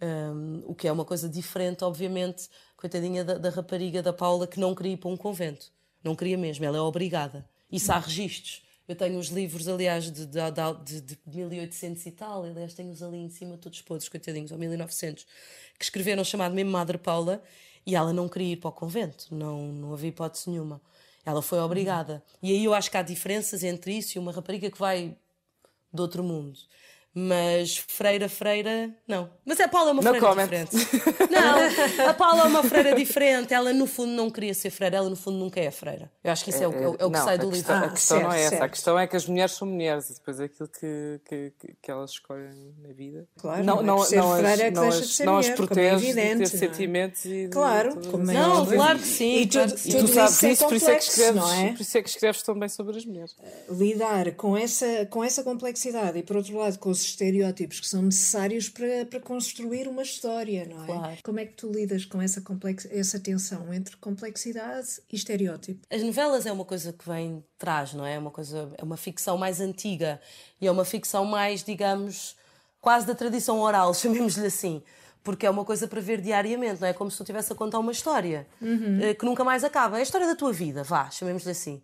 Um, 0.02 0.64
o 0.68 0.76
que 0.76 0.88
é 0.88 0.92
uma 0.92 1.06
coisa 1.06 1.28
diferente, 1.28 1.84
obviamente, 1.84 2.48
coitadinha 2.78 3.24
da, 3.24 3.38
da, 3.38 3.50
rapariga 3.50 4.04
da 4.04 4.14
Paula 4.14 4.46
que 4.46 4.60
não 4.60 4.76
queria 4.76 4.94
ir 4.94 4.98
para 4.98 5.10
um 5.10 5.18
convento. 5.18 5.72
Não 6.04 6.16
queria 6.16 6.38
mesmo, 6.38 6.64
ela 6.64 6.78
é 6.78 6.82
obrigada. 6.82 7.50
Isso 7.72 7.92
há 7.92 7.98
registros. 7.98 8.64
Eu 8.88 8.96
tenho 8.96 9.18
os 9.18 9.30
livros, 9.30 9.68
aliás, 9.68 10.12
de, 10.12 10.28
de, 10.28 11.02
de, 11.02 11.02
de 11.02 11.20
1800 11.26 12.06
e 12.06 12.12
tal, 12.12 12.44
aliás, 12.44 12.76
tenho-os 12.76 13.02
ali 13.02 13.18
em 13.18 13.30
cima, 13.30 13.58
todos 13.58 13.82
podres, 13.82 14.08
coitadinhos, 14.08 14.52
ou 14.52 14.60
1900, 14.60 15.26
que 15.80 15.84
escreveram 15.84 16.24
chamado 16.24 16.54
mesmo 16.54 16.72
Madre 16.72 17.00
Paula, 17.00 17.42
e 17.86 17.96
ela 17.96 18.12
não 18.12 18.28
queria 18.28 18.54
ir 18.54 18.58
para 18.58 18.70
o 18.70 18.74
convento, 18.74 19.28
não, 19.34 19.68
não 19.68 19.94
havia 19.94 20.10
hipótese 20.10 20.50
nenhuma. 20.50 20.82
Ela 21.26 21.42
foi 21.42 21.60
obrigada. 21.60 22.24
E 22.42 22.52
aí 22.52 22.64
eu 22.64 22.74
acho 22.74 22.90
que 22.90 22.98
há 22.98 23.02
diferenças 23.02 23.64
entre 23.64 23.98
isso 23.98 24.18
e 24.18 24.20
uma 24.20 24.32
rapariga 24.32 24.70
que 24.70 24.78
vai 24.78 25.18
de 25.94 26.02
outro 26.02 26.24
mundo. 26.24 26.58
Mas 27.18 27.78
freira, 27.78 28.28
freira, 28.28 28.90
não. 29.08 29.30
Mas 29.46 29.58
a 29.62 29.70
Paula 29.70 29.92
é 29.92 29.94
uma 29.94 30.02
no 30.02 30.10
freira 30.10 30.28
comment. 30.28 30.48
diferente. 30.70 31.32
Não, 31.32 32.10
a 32.10 32.14
Paula 32.14 32.42
é 32.42 32.48
uma 32.48 32.62
freira 32.62 32.94
diferente. 32.94 33.54
Ela, 33.54 33.72
no 33.72 33.88
fundo, 33.88 34.12
não 34.12 34.30
queria 34.30 34.54
ser 34.54 34.70
freira. 34.70 34.98
Ela, 34.98 35.10
no 35.10 35.16
fundo, 35.16 35.38
nunca 35.38 35.58
é 35.62 35.72
freira. 35.72 36.12
Eu 36.22 36.32
acho 36.34 36.44
que 36.44 36.50
isso 36.50 36.62
é, 36.62 36.68
o, 36.68 36.74
é 36.74 36.88
o- 36.90 36.96
é 37.00 37.06
o 37.06 37.10
que 37.12 37.18
não, 37.18 37.24
sai 37.26 37.38
do 37.38 37.50
livro. 37.50 37.56
questão, 37.60 37.76
a 37.76 37.86
Ah, 37.86 37.90
questão 37.90 38.20
não 38.20 38.32
é 38.34 38.38
certo, 38.40 38.54
essa. 38.56 38.66
A 38.66 38.70
questão 38.70 39.00
é 39.00 39.08
que 39.08 39.16
as 39.16 39.26
mulheres 39.28 39.54
são 39.54 39.66
mulheres 39.66 40.10
e 40.10 40.14
depois 40.16 40.40
é 40.42 40.44
aquilo 40.44 40.68
que, 40.68 41.22
que, 41.26 41.54
que, 41.58 41.74
que 41.82 41.90
elas 41.92 42.12
escolhem 42.12 42.76
na 42.84 42.92
vida. 42.94 43.26
Claro, 43.38 43.64
não, 43.64 43.82
não 43.82 44.04
é 44.04 44.06
ser 44.08 44.16
não, 44.18 44.32
freira 44.36 44.52
as, 44.52 44.60
que 44.60 44.72
não, 44.72 44.82
deixa 44.82 44.98
as, 45.00 45.08
de 45.08 45.14
ser 45.14 45.26
não 45.26 45.38
as 45.38 45.46
mulher, 45.46 45.54
é 45.54 45.56
protege 45.56 45.98
de 45.98 46.06
evidente, 46.20 46.28
ter 46.32 46.38
não 46.38 46.44
é? 46.44 46.48
sentimentos 46.70 47.26
e 47.26 47.30
de 47.30 47.48
Claro, 47.50 47.94
todas 47.94 48.08
como 48.12 48.30
é 48.32 48.34
Não, 48.34 48.66
claro 48.66 49.00
que 49.00 49.08
sim, 49.08 49.38
E 49.38 49.48
claro 49.48 49.72
E 49.86 49.92
tu 49.96 50.08
sabes 50.10 50.34
isso 50.36 50.46
é 50.46 50.52
isso, 50.52 50.66
por 50.68 50.76
isso, 50.76 50.90
é 50.92 50.96
que 50.96 51.04
escreves, 51.06 51.36
não 51.36 51.54
é? 51.54 51.72
por 51.72 51.82
isso 51.82 51.98
é 51.98 52.02
que 52.04 52.10
escreves 52.10 52.42
tão 52.44 52.60
bem 52.60 52.68
sobre 52.68 52.98
as 52.98 53.06
mulheres. 53.06 53.36
lidar 53.70 54.32
com 54.34 54.58
essa, 54.58 55.06
com 55.10 55.24
essa 55.24 55.44
complexidade 55.46 56.18
e, 56.20 56.24
por 56.24 56.36
outro 56.36 56.58
lado, 56.58 56.78
com 56.78 56.90
os 56.90 57.05
estereótipos 57.08 57.80
que 57.80 57.88
são 57.88 58.02
necessários 58.02 58.70
para, 58.70 59.06
para 59.06 59.20
construir 59.20 59.88
uma 59.88 60.04
história, 60.04 60.66
não 60.66 60.84
é? 60.84 60.88
Claro. 60.88 61.18
Como 61.24 61.40
é 61.40 61.46
que 61.46 61.54
tu 61.54 61.72
lidas 61.72 62.06
com 62.06 62.22
essa, 62.22 62.42
complex, 62.42 62.88
essa 62.92 63.20
tensão 63.20 63.74
entre 63.74 63.96
complexidade 63.98 65.02
e 65.12 65.16
estereótipo? 65.16 65.86
As 65.90 66.02
novelas 66.02 66.46
é 66.46 66.52
uma 66.52 66.66
coisa 66.66 66.94
que 66.94 67.08
vem 67.08 67.38
de 67.38 67.46
trás, 67.58 67.94
não 67.94 68.06
é? 68.06 68.16
É 68.16 68.20
uma 68.20 68.32
coisa, 68.32 68.72
é 68.78 68.84
uma 68.84 68.98
ficção 68.98 69.38
mais 69.38 69.60
antiga 69.62 70.20
e 70.60 70.68
é 70.68 70.72
uma 70.72 70.86
ficção 70.86 71.26
mais, 71.26 71.64
digamos, 71.64 72.36
quase 72.82 73.06
da 73.08 73.16
tradição 73.16 73.60
oral, 73.60 73.94
chamemos-lhe 73.96 74.48
assim. 74.48 74.84
Porque 75.24 75.46
é 75.46 75.50
uma 75.50 75.66
coisa 75.66 75.88
para 75.88 76.00
ver 76.00 76.22
diariamente, 76.22 76.80
não 76.82 76.88
é? 76.88 76.94
Como 76.94 77.10
se 77.10 77.18
tu 77.18 77.24
estivesse 77.24 77.52
a 77.52 77.56
contar 77.56 77.80
uma 77.80 77.92
história 77.92 78.46
eh, 79.02 79.16
que 79.16 79.26
nunca 79.26 79.44
mais 79.44 79.64
acaba. 79.64 79.98
É 79.98 80.02
a 80.02 80.04
história 80.04 80.28
da 80.28 80.36
tua 80.36 80.54
vida, 80.54 80.84
vá, 80.84 81.10
chamemos-lhe 81.10 81.50
assim. 81.50 81.82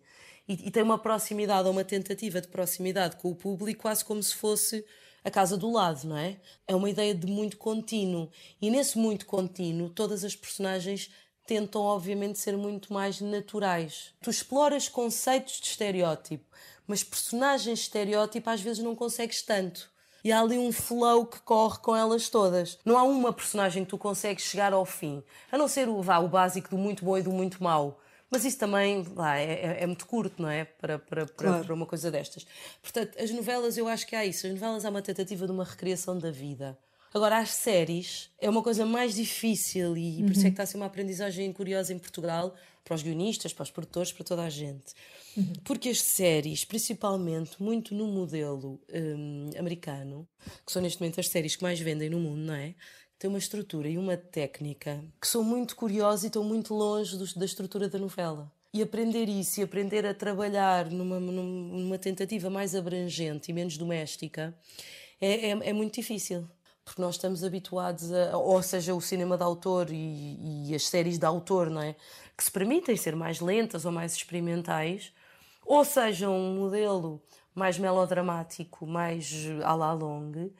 E, 0.48 0.68
e 0.68 0.70
tem 0.70 0.82
uma 0.82 0.98
proximidade 0.98 1.66
ou 1.66 1.72
uma 1.72 1.84
tentativa 1.84 2.40
de 2.40 2.48
proximidade 2.48 3.16
com 3.16 3.30
o 3.30 3.34
público, 3.34 3.82
quase 3.82 4.04
como 4.04 4.22
se 4.22 4.34
fosse 4.34 4.84
a 5.24 5.30
casa 5.30 5.56
do 5.56 5.70
lado, 5.70 6.06
não 6.06 6.16
é? 6.16 6.36
É 6.66 6.74
uma 6.74 6.90
ideia 6.90 7.14
de 7.14 7.26
muito 7.26 7.56
contínuo. 7.56 8.30
E 8.60 8.70
nesse 8.70 8.98
muito 8.98 9.26
contínuo, 9.26 9.88
todas 9.88 10.24
as 10.24 10.34
personagens 10.34 11.10
tentam, 11.46 11.82
obviamente, 11.82 12.38
ser 12.38 12.56
muito 12.56 12.92
mais 12.92 13.20
naturais. 13.20 14.14
Tu 14.22 14.30
exploras 14.30 14.88
conceitos 14.88 15.60
de 15.60 15.66
estereótipo, 15.66 16.44
mas 16.86 17.04
personagens 17.04 17.78
de 17.78 17.84
estereótipo 17.84 18.50
às 18.50 18.60
vezes 18.60 18.82
não 18.82 18.94
consegues 18.94 19.42
tanto. 19.42 19.90
E 20.24 20.30
há 20.30 20.40
ali 20.40 20.56
um 20.56 20.70
flow 20.70 21.26
que 21.26 21.40
corre 21.40 21.78
com 21.78 21.96
elas 21.96 22.28
todas. 22.28 22.78
Não 22.84 22.96
há 22.96 23.02
uma 23.02 23.32
personagem 23.32 23.84
que 23.84 23.90
tu 23.90 23.98
consegues 23.98 24.44
chegar 24.44 24.72
ao 24.72 24.84
fim. 24.84 25.22
A 25.50 25.58
não 25.58 25.66
ser 25.66 25.88
o, 25.88 26.00
vá, 26.00 26.18
o 26.18 26.28
básico 26.28 26.70
do 26.70 26.78
muito 26.78 27.04
bom 27.04 27.18
e 27.18 27.22
do 27.22 27.32
muito 27.32 27.62
mau. 27.62 28.00
Mas 28.32 28.44
isso 28.46 28.58
também 28.58 29.02
vá, 29.02 29.36
é, 29.36 29.52
é- 29.52 29.82
é 29.82 29.86
muito 29.86 30.06
curto, 30.06 30.40
não 30.40 30.48
é? 30.48 30.64
Para, 30.64 30.98
para, 30.98 31.26
para, 31.26 31.34
Claro. 31.34 31.64
para 31.66 31.74
uma 31.74 31.86
coisa 31.86 32.10
destas. 32.10 32.46
Portanto, 32.80 33.16
as 33.20 33.30
novelas, 33.30 33.76
eu 33.76 33.86
acho 33.86 34.06
que 34.06 34.16
há 34.16 34.24
isso. 34.24 34.46
As 34.46 34.52
novelas 34.54 34.84
há 34.86 34.90
uma 34.90 35.02
tentativa 35.02 35.44
de 35.46 35.52
uma 35.52 35.64
recriação 35.64 36.18
da 36.18 36.30
vida. 36.30 36.76
Agora, 37.14 37.36
as 37.36 37.50
séries 37.50 38.30
é 38.40 38.48
uma 38.48 38.62
coisa 38.62 38.86
mais 38.86 39.14
difícil 39.14 39.94
e 39.98 40.22
por 40.22 40.32
isso 40.32 40.40
é 40.40 40.44
que 40.44 40.48
está 40.54 40.62
a 40.62 40.66
ser 40.66 40.78
uma 40.78 40.86
aprendizagem 40.86 41.52
curiosa 41.52 41.92
em 41.92 41.98
Portugal, 41.98 42.54
para 42.82 42.94
os 42.94 43.02
guionistas, 43.02 43.52
para 43.52 43.64
os 43.64 43.70
produtores, 43.70 44.10
para 44.12 44.24
toda 44.24 44.42
a 44.42 44.48
gente. 44.48 44.94
Porque 45.62 45.90
as 45.90 46.00
séries, 46.00 46.64
principalmente 46.64 47.62
muito 47.62 47.94
no 47.94 48.06
modelo 48.06 48.80
hum, 48.92 49.50
americano, 49.58 50.26
que 50.66 50.72
são 50.72 50.80
neste 50.80 51.00
momento 51.00 51.20
as 51.20 51.28
séries 51.28 51.54
que 51.54 51.62
mais 51.62 51.78
vendem 51.78 52.08
no 52.08 52.18
mundo, 52.18 52.38
não 52.40 52.54
é? 52.54 52.74
Têm 53.22 53.28
uma 53.28 53.38
estrutura 53.38 53.88
e 53.88 53.96
uma 53.96 54.16
técnica 54.16 55.00
que 55.20 55.28
são 55.28 55.44
muito 55.44 55.76
curiosas 55.76 56.24
e 56.24 56.26
estão 56.26 56.42
muito 56.42 56.74
longe 56.74 57.16
da 57.36 57.44
estrutura 57.44 57.88
da 57.88 57.96
novela. 57.96 58.50
E 58.74 58.82
aprender 58.82 59.28
isso 59.28 59.60
e 59.60 59.62
aprender 59.62 60.04
a 60.04 60.12
trabalhar 60.12 60.90
numa, 60.90 61.20
num- 61.20 61.68
numa 61.82 61.98
tentativa 61.98 62.50
mais 62.50 62.74
abrangente 62.74 63.48
e 63.48 63.54
menos 63.54 63.78
doméstica 63.78 64.52
é, 65.20 65.50
é, 65.50 65.68
é 65.68 65.72
muito 65.72 65.94
difícil. 65.94 66.48
Porque 66.84 67.00
nós 67.00 67.14
estamos 67.14 67.44
habituados 67.44 68.12
a. 68.12 68.36
Ou 68.36 68.60
seja, 68.60 68.92
o 68.92 69.00
cinema 69.00 69.36
de 69.36 69.44
autor 69.44 69.88
e, 69.92 70.66
e 70.66 70.74
as 70.74 70.88
séries 70.88 71.16
de 71.16 71.24
autor, 71.24 71.70
não 71.70 71.80
é? 71.80 71.94
Que 72.36 72.42
se 72.42 72.50
permitem 72.50 72.96
ser 72.96 73.14
mais 73.14 73.38
lentas 73.38 73.84
ou 73.84 73.92
mais 73.92 74.16
experimentais, 74.16 75.12
ou 75.64 75.84
seja, 75.84 76.28
um 76.28 76.56
modelo 76.56 77.22
mais 77.54 77.78
melodramático, 77.78 78.84
mais 78.84 79.46
à 79.62 79.76
la 79.76 79.92
longue, 79.92 80.52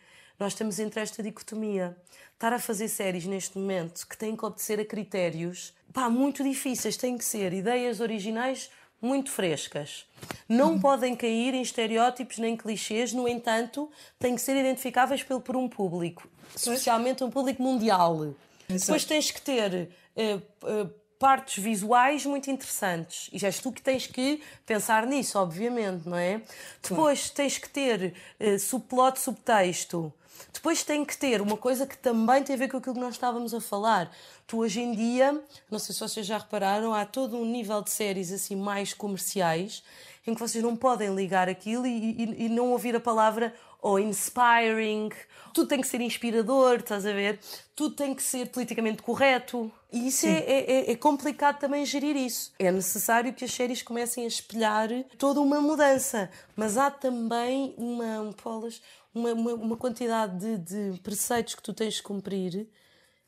nós 0.42 0.54
estamos 0.54 0.80
entre 0.80 1.00
esta 1.00 1.22
dicotomia. 1.22 1.96
Estar 2.34 2.52
a 2.52 2.58
fazer 2.58 2.88
séries 2.88 3.26
neste 3.26 3.56
momento 3.56 4.04
que 4.08 4.18
têm 4.18 4.34
que 4.34 4.44
obedecer 4.44 4.80
a 4.80 4.84
critérios 4.84 5.72
pá, 5.92 6.10
muito 6.10 6.42
difíceis, 6.42 6.96
têm 6.96 7.16
que 7.16 7.24
ser 7.24 7.52
ideias 7.52 8.00
originais 8.00 8.68
muito 9.00 9.30
frescas. 9.30 10.04
Não 10.48 10.80
podem 10.80 11.14
cair 11.14 11.54
em 11.54 11.62
estereótipos 11.62 12.38
nem 12.38 12.56
clichês, 12.56 13.12
no 13.12 13.28
entanto, 13.28 13.88
têm 14.18 14.34
que 14.34 14.40
ser 14.40 14.56
identificáveis 14.56 15.22
pelo, 15.22 15.40
por 15.40 15.54
um 15.56 15.68
público, 15.68 16.28
especialmente 16.56 17.22
um 17.22 17.30
público 17.30 17.62
mundial. 17.62 18.34
Depois 18.68 19.04
tens 19.04 19.30
que 19.30 19.40
ter 19.40 19.90
eh, 20.16 20.40
eh, 20.64 20.86
partes 21.22 21.62
visuais 21.62 22.26
muito 22.26 22.50
interessantes. 22.50 23.30
E 23.32 23.38
já 23.38 23.46
és 23.46 23.60
tu 23.60 23.70
que 23.70 23.80
tens 23.80 24.08
que 24.08 24.42
pensar 24.66 25.06
nisso, 25.06 25.38
obviamente, 25.38 26.08
não 26.08 26.16
é? 26.16 26.42
Depois 26.82 27.30
tens 27.30 27.58
que 27.58 27.68
ter 27.68 28.12
eh, 28.40 28.58
subplot, 28.58 29.20
subtexto. 29.20 30.12
Depois 30.52 30.82
tem 30.82 31.04
que 31.04 31.16
ter 31.16 31.40
uma 31.40 31.56
coisa 31.56 31.86
que 31.86 31.96
também 31.96 32.42
tem 32.42 32.56
a 32.56 32.58
ver 32.58 32.68
com 32.68 32.78
aquilo 32.78 32.94
que 32.96 33.00
nós 33.00 33.14
estávamos 33.14 33.54
a 33.54 33.60
falar. 33.60 34.10
Tu 34.48 34.58
hoje 34.58 34.80
em 34.80 34.92
dia, 34.92 35.40
não 35.70 35.78
sei 35.78 35.94
se 35.94 36.00
vocês 36.00 36.26
já 36.26 36.38
repararam, 36.38 36.92
há 36.92 37.04
todo 37.06 37.36
um 37.36 37.44
nível 37.44 37.80
de 37.82 37.90
séries 37.90 38.32
assim 38.32 38.56
mais 38.56 38.92
comerciais 38.92 39.84
em 40.26 40.34
que 40.34 40.40
vocês 40.40 40.62
não 40.62 40.74
podem 40.76 41.14
ligar 41.14 41.48
aquilo 41.48 41.86
e, 41.86 41.90
e- 42.22 42.44
e 42.46 42.48
não 42.48 42.70
ouvir 42.72 42.94
a 42.96 43.00
palavra 43.00 43.54
ou 43.82 43.98
inspiring. 43.98 45.10
Tudo 45.52 45.66
tem 45.68 45.80
que 45.80 45.86
ser 45.86 46.00
inspirador, 46.00 46.76
estás 46.76 47.04
a 47.04 47.12
ver? 47.12 47.38
Tudo 47.76 47.94
tem 47.96 48.14
que 48.14 48.22
ser 48.22 48.46
politicamente 48.46 49.02
correto. 49.02 49.70
E 49.92 50.06
isso 50.08 50.24
é, 50.26 50.38
é- 50.38 50.90
é 50.92 50.96
complicado 50.96 51.58
também 51.58 51.84
gerir 51.84 52.16
isso. 52.16 52.52
É 52.58 52.70
necessário 52.70 53.34
que 53.34 53.44
as 53.44 53.52
séries 53.52 53.82
comecem 53.82 54.24
a 54.24 54.28
espelhar 54.28 54.88
toda 55.18 55.40
uma 55.40 55.60
mudança. 55.60 56.30
Mas 56.56 56.78
há 56.78 56.90
também 56.90 57.74
uma, 57.76 58.32
Paulas, 58.42 58.80
uma, 59.14 59.32
uma, 59.34 59.52
uma 59.54 59.76
quantidade 59.76 60.38
de, 60.38 60.92
de 60.92 60.98
preceitos 61.00 61.54
que 61.54 61.62
tu 61.62 61.74
tens 61.74 61.94
de 61.94 62.02
cumprir. 62.02 62.66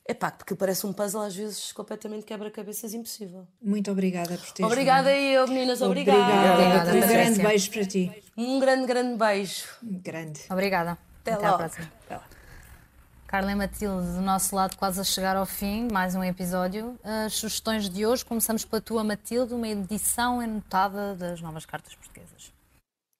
É 0.06 0.14
pá, 0.14 0.30
porque 0.30 0.54
parece 0.54 0.86
um 0.86 0.92
puzzle 0.92 1.22
às 1.22 1.34
vezes 1.34 1.72
completamente 1.72 2.24
quebra-cabeças 2.24 2.94
impossível. 2.94 3.46
Muito 3.60 3.90
obrigada 3.90 4.36
por 4.38 4.50
teres 4.52 4.70
Obrigada 4.70 5.10
vindo. 5.12 5.20
eu, 5.22 5.48
meninas, 5.48 5.82
obrigada. 5.82 6.52
Obrigada, 6.52 6.90
Um 6.94 7.00
grande 7.08 7.40
beijo 7.42 7.70
para 7.70 7.84
ti. 7.86 8.23
Um 8.36 8.58
grande, 8.58 8.86
grande 8.86 9.16
beijo. 9.16 9.68
Grande. 9.82 10.40
Obrigada. 10.50 10.98
Até 11.22 11.32
Até, 11.34 11.42
logo. 11.50 11.54
à 11.54 11.58
próxima. 11.58 11.90
Carla 13.26 13.52
e 13.52 13.54
Matilde, 13.54 14.06
do 14.12 14.20
nosso 14.20 14.54
lado, 14.54 14.76
quase 14.76 15.00
a 15.00 15.04
chegar 15.04 15.36
ao 15.36 15.46
fim, 15.46 15.88
mais 15.90 16.14
um 16.14 16.22
episódio. 16.22 16.98
As 17.02 17.34
sugestões 17.34 17.88
de 17.88 18.06
hoje, 18.06 18.24
começamos 18.24 18.64
pela 18.64 18.80
tua, 18.80 19.02
Matilde, 19.02 19.54
uma 19.54 19.66
edição 19.66 20.40
anotada 20.40 21.14
das 21.16 21.40
novas 21.40 21.66
cartas 21.66 21.94
portuguesas. 21.94 22.52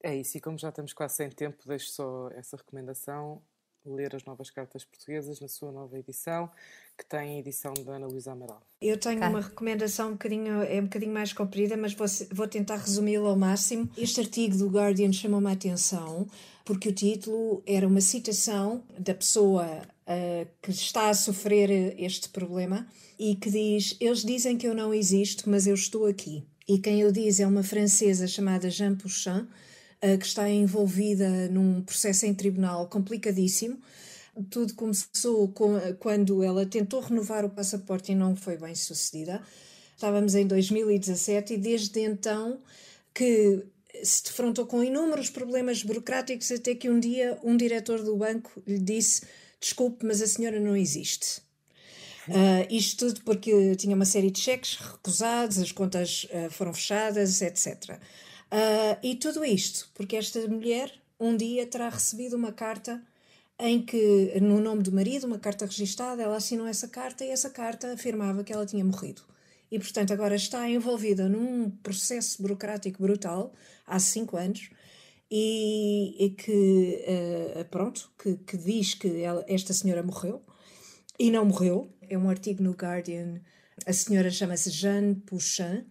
É 0.03 0.14
isso, 0.14 0.37
e 0.37 0.40
como 0.40 0.59
já 0.59 0.68
estamos 0.68 0.92
quase 0.92 1.16
sem 1.16 1.31
tempo, 1.31 1.57
deixo 1.66 1.90
só 1.90 2.29
essa 2.33 2.57
recomendação: 2.57 3.42
ler 3.85 4.14
as 4.14 4.25
novas 4.25 4.51
cartas 4.51 4.85
portuguesas 4.85 5.40
na 5.40 5.49
sua 5.49 5.70
nova 5.70 5.99
edição, 5.99 6.51
que 6.97 7.05
tem 7.05 7.37
a 7.37 7.38
edição 7.38 7.75
da 7.85 7.97
Ana 7.97 8.07
Luísa 8.07 8.33
Amaral. 8.33 8.62
Eu 8.81 8.99
tenho 8.99 9.20
uma 9.20 9.40
recomendação 9.40 10.09
um 10.09 10.12
bocadinho, 10.12 10.62
é 10.62 10.81
um 10.81 10.85
bocadinho 10.85 11.12
mais 11.12 11.33
comprida, 11.33 11.77
mas 11.77 11.92
vou, 11.94 12.07
vou 12.33 12.49
tentar 12.49 12.77
resumi-la 12.77 13.29
ao 13.29 13.37
máximo. 13.37 13.88
Este 13.97 14.20
artigo 14.20 14.57
do 14.57 14.68
Guardian 14.68 15.12
chamou-me 15.12 15.49
a 15.49 15.53
atenção 15.53 16.27
porque 16.64 16.88
o 16.88 16.92
título 16.92 17.62
era 17.66 17.87
uma 17.87 18.01
citação 18.01 18.83
da 18.99 19.14
pessoa 19.14 19.83
ah, 20.07 20.47
que 20.62 20.70
está 20.70 21.09
a 21.09 21.14
sofrer 21.14 21.94
este 21.99 22.29
problema 22.29 22.87
e 23.18 23.35
que 23.37 23.51
diz: 23.51 23.97
Eles 24.01 24.23
dizem 24.23 24.57
que 24.57 24.66
eu 24.66 24.75
não 24.75 24.92
existo, 24.92 25.49
mas 25.49 25.66
eu 25.66 25.75
estou 25.75 26.07
aqui. 26.07 26.44
E 26.66 26.79
quem 26.79 27.05
o 27.05 27.12
diz 27.12 27.40
é 27.40 27.47
uma 27.47 27.62
francesa 27.62 28.27
chamada 28.27 28.70
Jean 28.70 28.97
Pouchin, 28.97 29.47
que 30.19 30.27
está 30.27 30.49
envolvida 30.49 31.49
num 31.49 31.83
processo 31.83 32.27
em 32.27 32.35
tribunal 32.35 32.87
complicadíssimo. 32.88 33.79
Tudo 34.51 34.75
começou 34.75 35.49
com- 35.49 35.79
quando 35.99 36.43
ela 36.43 36.67
tentou 36.67 37.01
renovar 37.01 37.45
o 37.45 37.51
passaporte 37.51 38.12
e 38.12 38.14
não 38.14 38.35
foi 38.35 38.57
bem 38.57 38.75
sucedida. 38.75 39.40
Estávamos 39.95 40.35
em 40.35 40.47
2017 40.47 41.55
e 41.55 41.57
desde 41.57 42.01
então 42.01 42.61
que 43.14 43.64
se 44.03 44.25
defrontou 44.25 44.67
com 44.67 44.83
inúmeros 44.83 45.31
problemas 45.31 45.83
burocráticos 45.83 46.51
até 46.51 46.75
que 46.75 46.90
um 46.90 46.99
dia 46.99 47.38
um 47.45 47.57
diretor 47.57 48.03
do 48.03 48.17
banco 48.17 48.51
lhe 48.67 48.79
disse 48.79 49.23
desculpe, 49.61 50.05
mas 50.05 50.21
a 50.21 50.27
senhora 50.27 50.61
não 50.61 50.77
existe. 50.77 51.43
Uh, 52.29 52.67
isto 52.71 53.07
tudo 53.07 53.21
porque 53.23 53.77
tinha 53.77 53.95
uma 53.95 54.05
série 54.05 54.31
de 54.31 54.40
cheques 54.40 54.77
recusados, 54.77 55.59
as 55.59 55.73
contas 55.73 56.25
uh, 56.25 56.51
foram 56.51 56.73
fechadas, 56.73 57.40
etc. 57.43 57.99
Uh, 58.55 58.97
e 59.03 59.17
tudo 59.17 59.45
isto 59.45 59.90
porque 59.95 60.14
esta 60.14 60.47
mulher 60.47 60.93
um 61.19 61.37
dia 61.37 61.67
terá 61.67 61.88
recebido 61.88 62.37
uma 62.37 62.53
carta 62.53 63.03
em 63.59 63.85
que, 63.85 64.38
no 64.40 64.61
nome 64.61 64.83
do 64.83 64.93
marido, 64.93 65.27
uma 65.27 65.40
carta 65.40 65.67
registada, 65.67 66.23
ela 66.23 66.37
assinou 66.37 66.67
essa 66.67 66.87
carta 66.87 67.25
e 67.25 67.31
essa 67.31 67.51
carta 67.51 67.93
afirmava 67.93 68.45
que 68.45 68.53
ela 68.53 68.64
tinha 68.64 68.85
morrido. 68.85 69.23
E, 69.71 69.79
portanto, 69.79 70.12
agora 70.12 70.37
está 70.37 70.69
envolvida 70.69 71.29
num 71.29 71.69
processo 71.71 72.40
burocrático 72.40 73.03
brutal, 73.03 73.53
há 73.87 73.99
cinco 73.99 74.37
anos, 74.37 74.71
e, 75.31 76.14
e 76.19 76.31
que, 76.31 77.05
uh, 77.09 77.64
pronto, 77.67 78.11
que, 78.17 78.37
que, 78.37 78.57
diz 78.57 78.95
que 78.95 79.21
ela, 79.21 79.45
esta 79.49 79.73
senhora 79.73 80.03
morreu 80.03 80.43
e 81.19 81.31
não 81.31 81.45
morreu. 81.45 81.88
É 82.09 82.17
um 82.17 82.29
artigo 82.29 82.62
no 82.62 82.73
Guardian. 82.73 83.40
A 83.87 83.93
senhora 83.93 84.31
chama-se 84.31 84.71
Jeanne 84.71 85.14
Pouchin. 85.14 85.85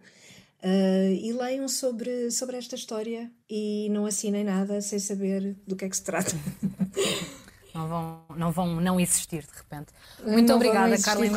Uh, 0.64 1.12
e 1.20 1.30
leiam 1.30 1.68
sobre, 1.68 2.30
sobre 2.30 2.56
esta 2.56 2.74
história 2.74 3.30
e 3.50 3.86
não 3.90 4.06
assinem 4.06 4.42
nada 4.42 4.80
sem 4.80 4.98
saber 4.98 5.54
do 5.66 5.76
que 5.76 5.84
é 5.84 5.88
que 5.90 5.96
se 5.96 6.02
trata. 6.02 6.32
Não 7.74 7.88
vão 7.88 8.24
não, 8.36 8.52
vão 8.52 8.80
não 8.80 9.00
existir 9.00 9.42
de 9.42 9.52
repente. 9.52 9.92
Muito 10.24 10.46
não 10.46 10.54
obrigada, 10.54 10.96
Carla 11.02 11.26
e 11.26 11.30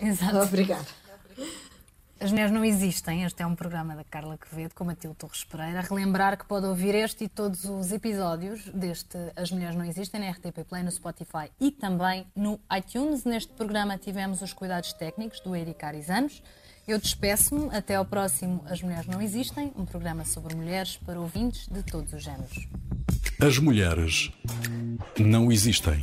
Exato. 0.08 0.38
Obrigada. 0.38 0.86
As 2.18 2.30
Mulheres 2.30 2.52
Não 2.52 2.64
Existem, 2.64 3.22
este 3.24 3.42
é 3.42 3.46
um 3.46 3.54
programa 3.54 3.94
da 3.94 4.02
Carla 4.02 4.38
Quevedo 4.38 4.74
com 4.74 4.82
Matilde 4.82 5.14
Torres 5.18 5.44
Pereira. 5.44 5.82
Relembrar 5.82 6.38
que 6.38 6.46
pode 6.46 6.64
ouvir 6.64 6.94
este 6.94 7.24
e 7.24 7.28
todos 7.28 7.64
os 7.64 7.92
episódios 7.92 8.64
deste 8.70 9.18
As 9.36 9.50
Mulheres 9.50 9.76
Não 9.76 9.84
Existem 9.84 10.20
na 10.22 10.30
RTP 10.30 10.64
Play, 10.66 10.82
no 10.82 10.90
Spotify 10.90 11.50
e 11.60 11.70
também 11.70 12.26
no 12.34 12.58
iTunes. 12.74 13.24
Neste 13.24 13.52
programa 13.52 13.98
tivemos 13.98 14.40
os 14.40 14.54
cuidados 14.54 14.94
técnicos 14.94 15.40
do 15.40 15.54
Eric 15.54 15.84
Arizanos. 15.84 16.42
Eu 16.86 16.98
despeço-me. 16.98 17.74
Até 17.74 17.94
ao 17.94 18.04
próximo 18.04 18.62
As 18.66 18.82
Mulheres 18.82 19.06
Não 19.06 19.20
Existem, 19.20 19.72
um 19.76 19.84
programa 19.84 20.24
sobre 20.24 20.54
mulheres 20.54 20.98
para 21.04 21.18
ouvintes 21.18 21.66
de 21.68 21.82
todos 21.82 22.12
os 22.12 22.22
géneros. 22.22 22.68
As 23.40 23.58
mulheres 23.58 24.30
não 25.18 25.50
existem. 25.50 26.00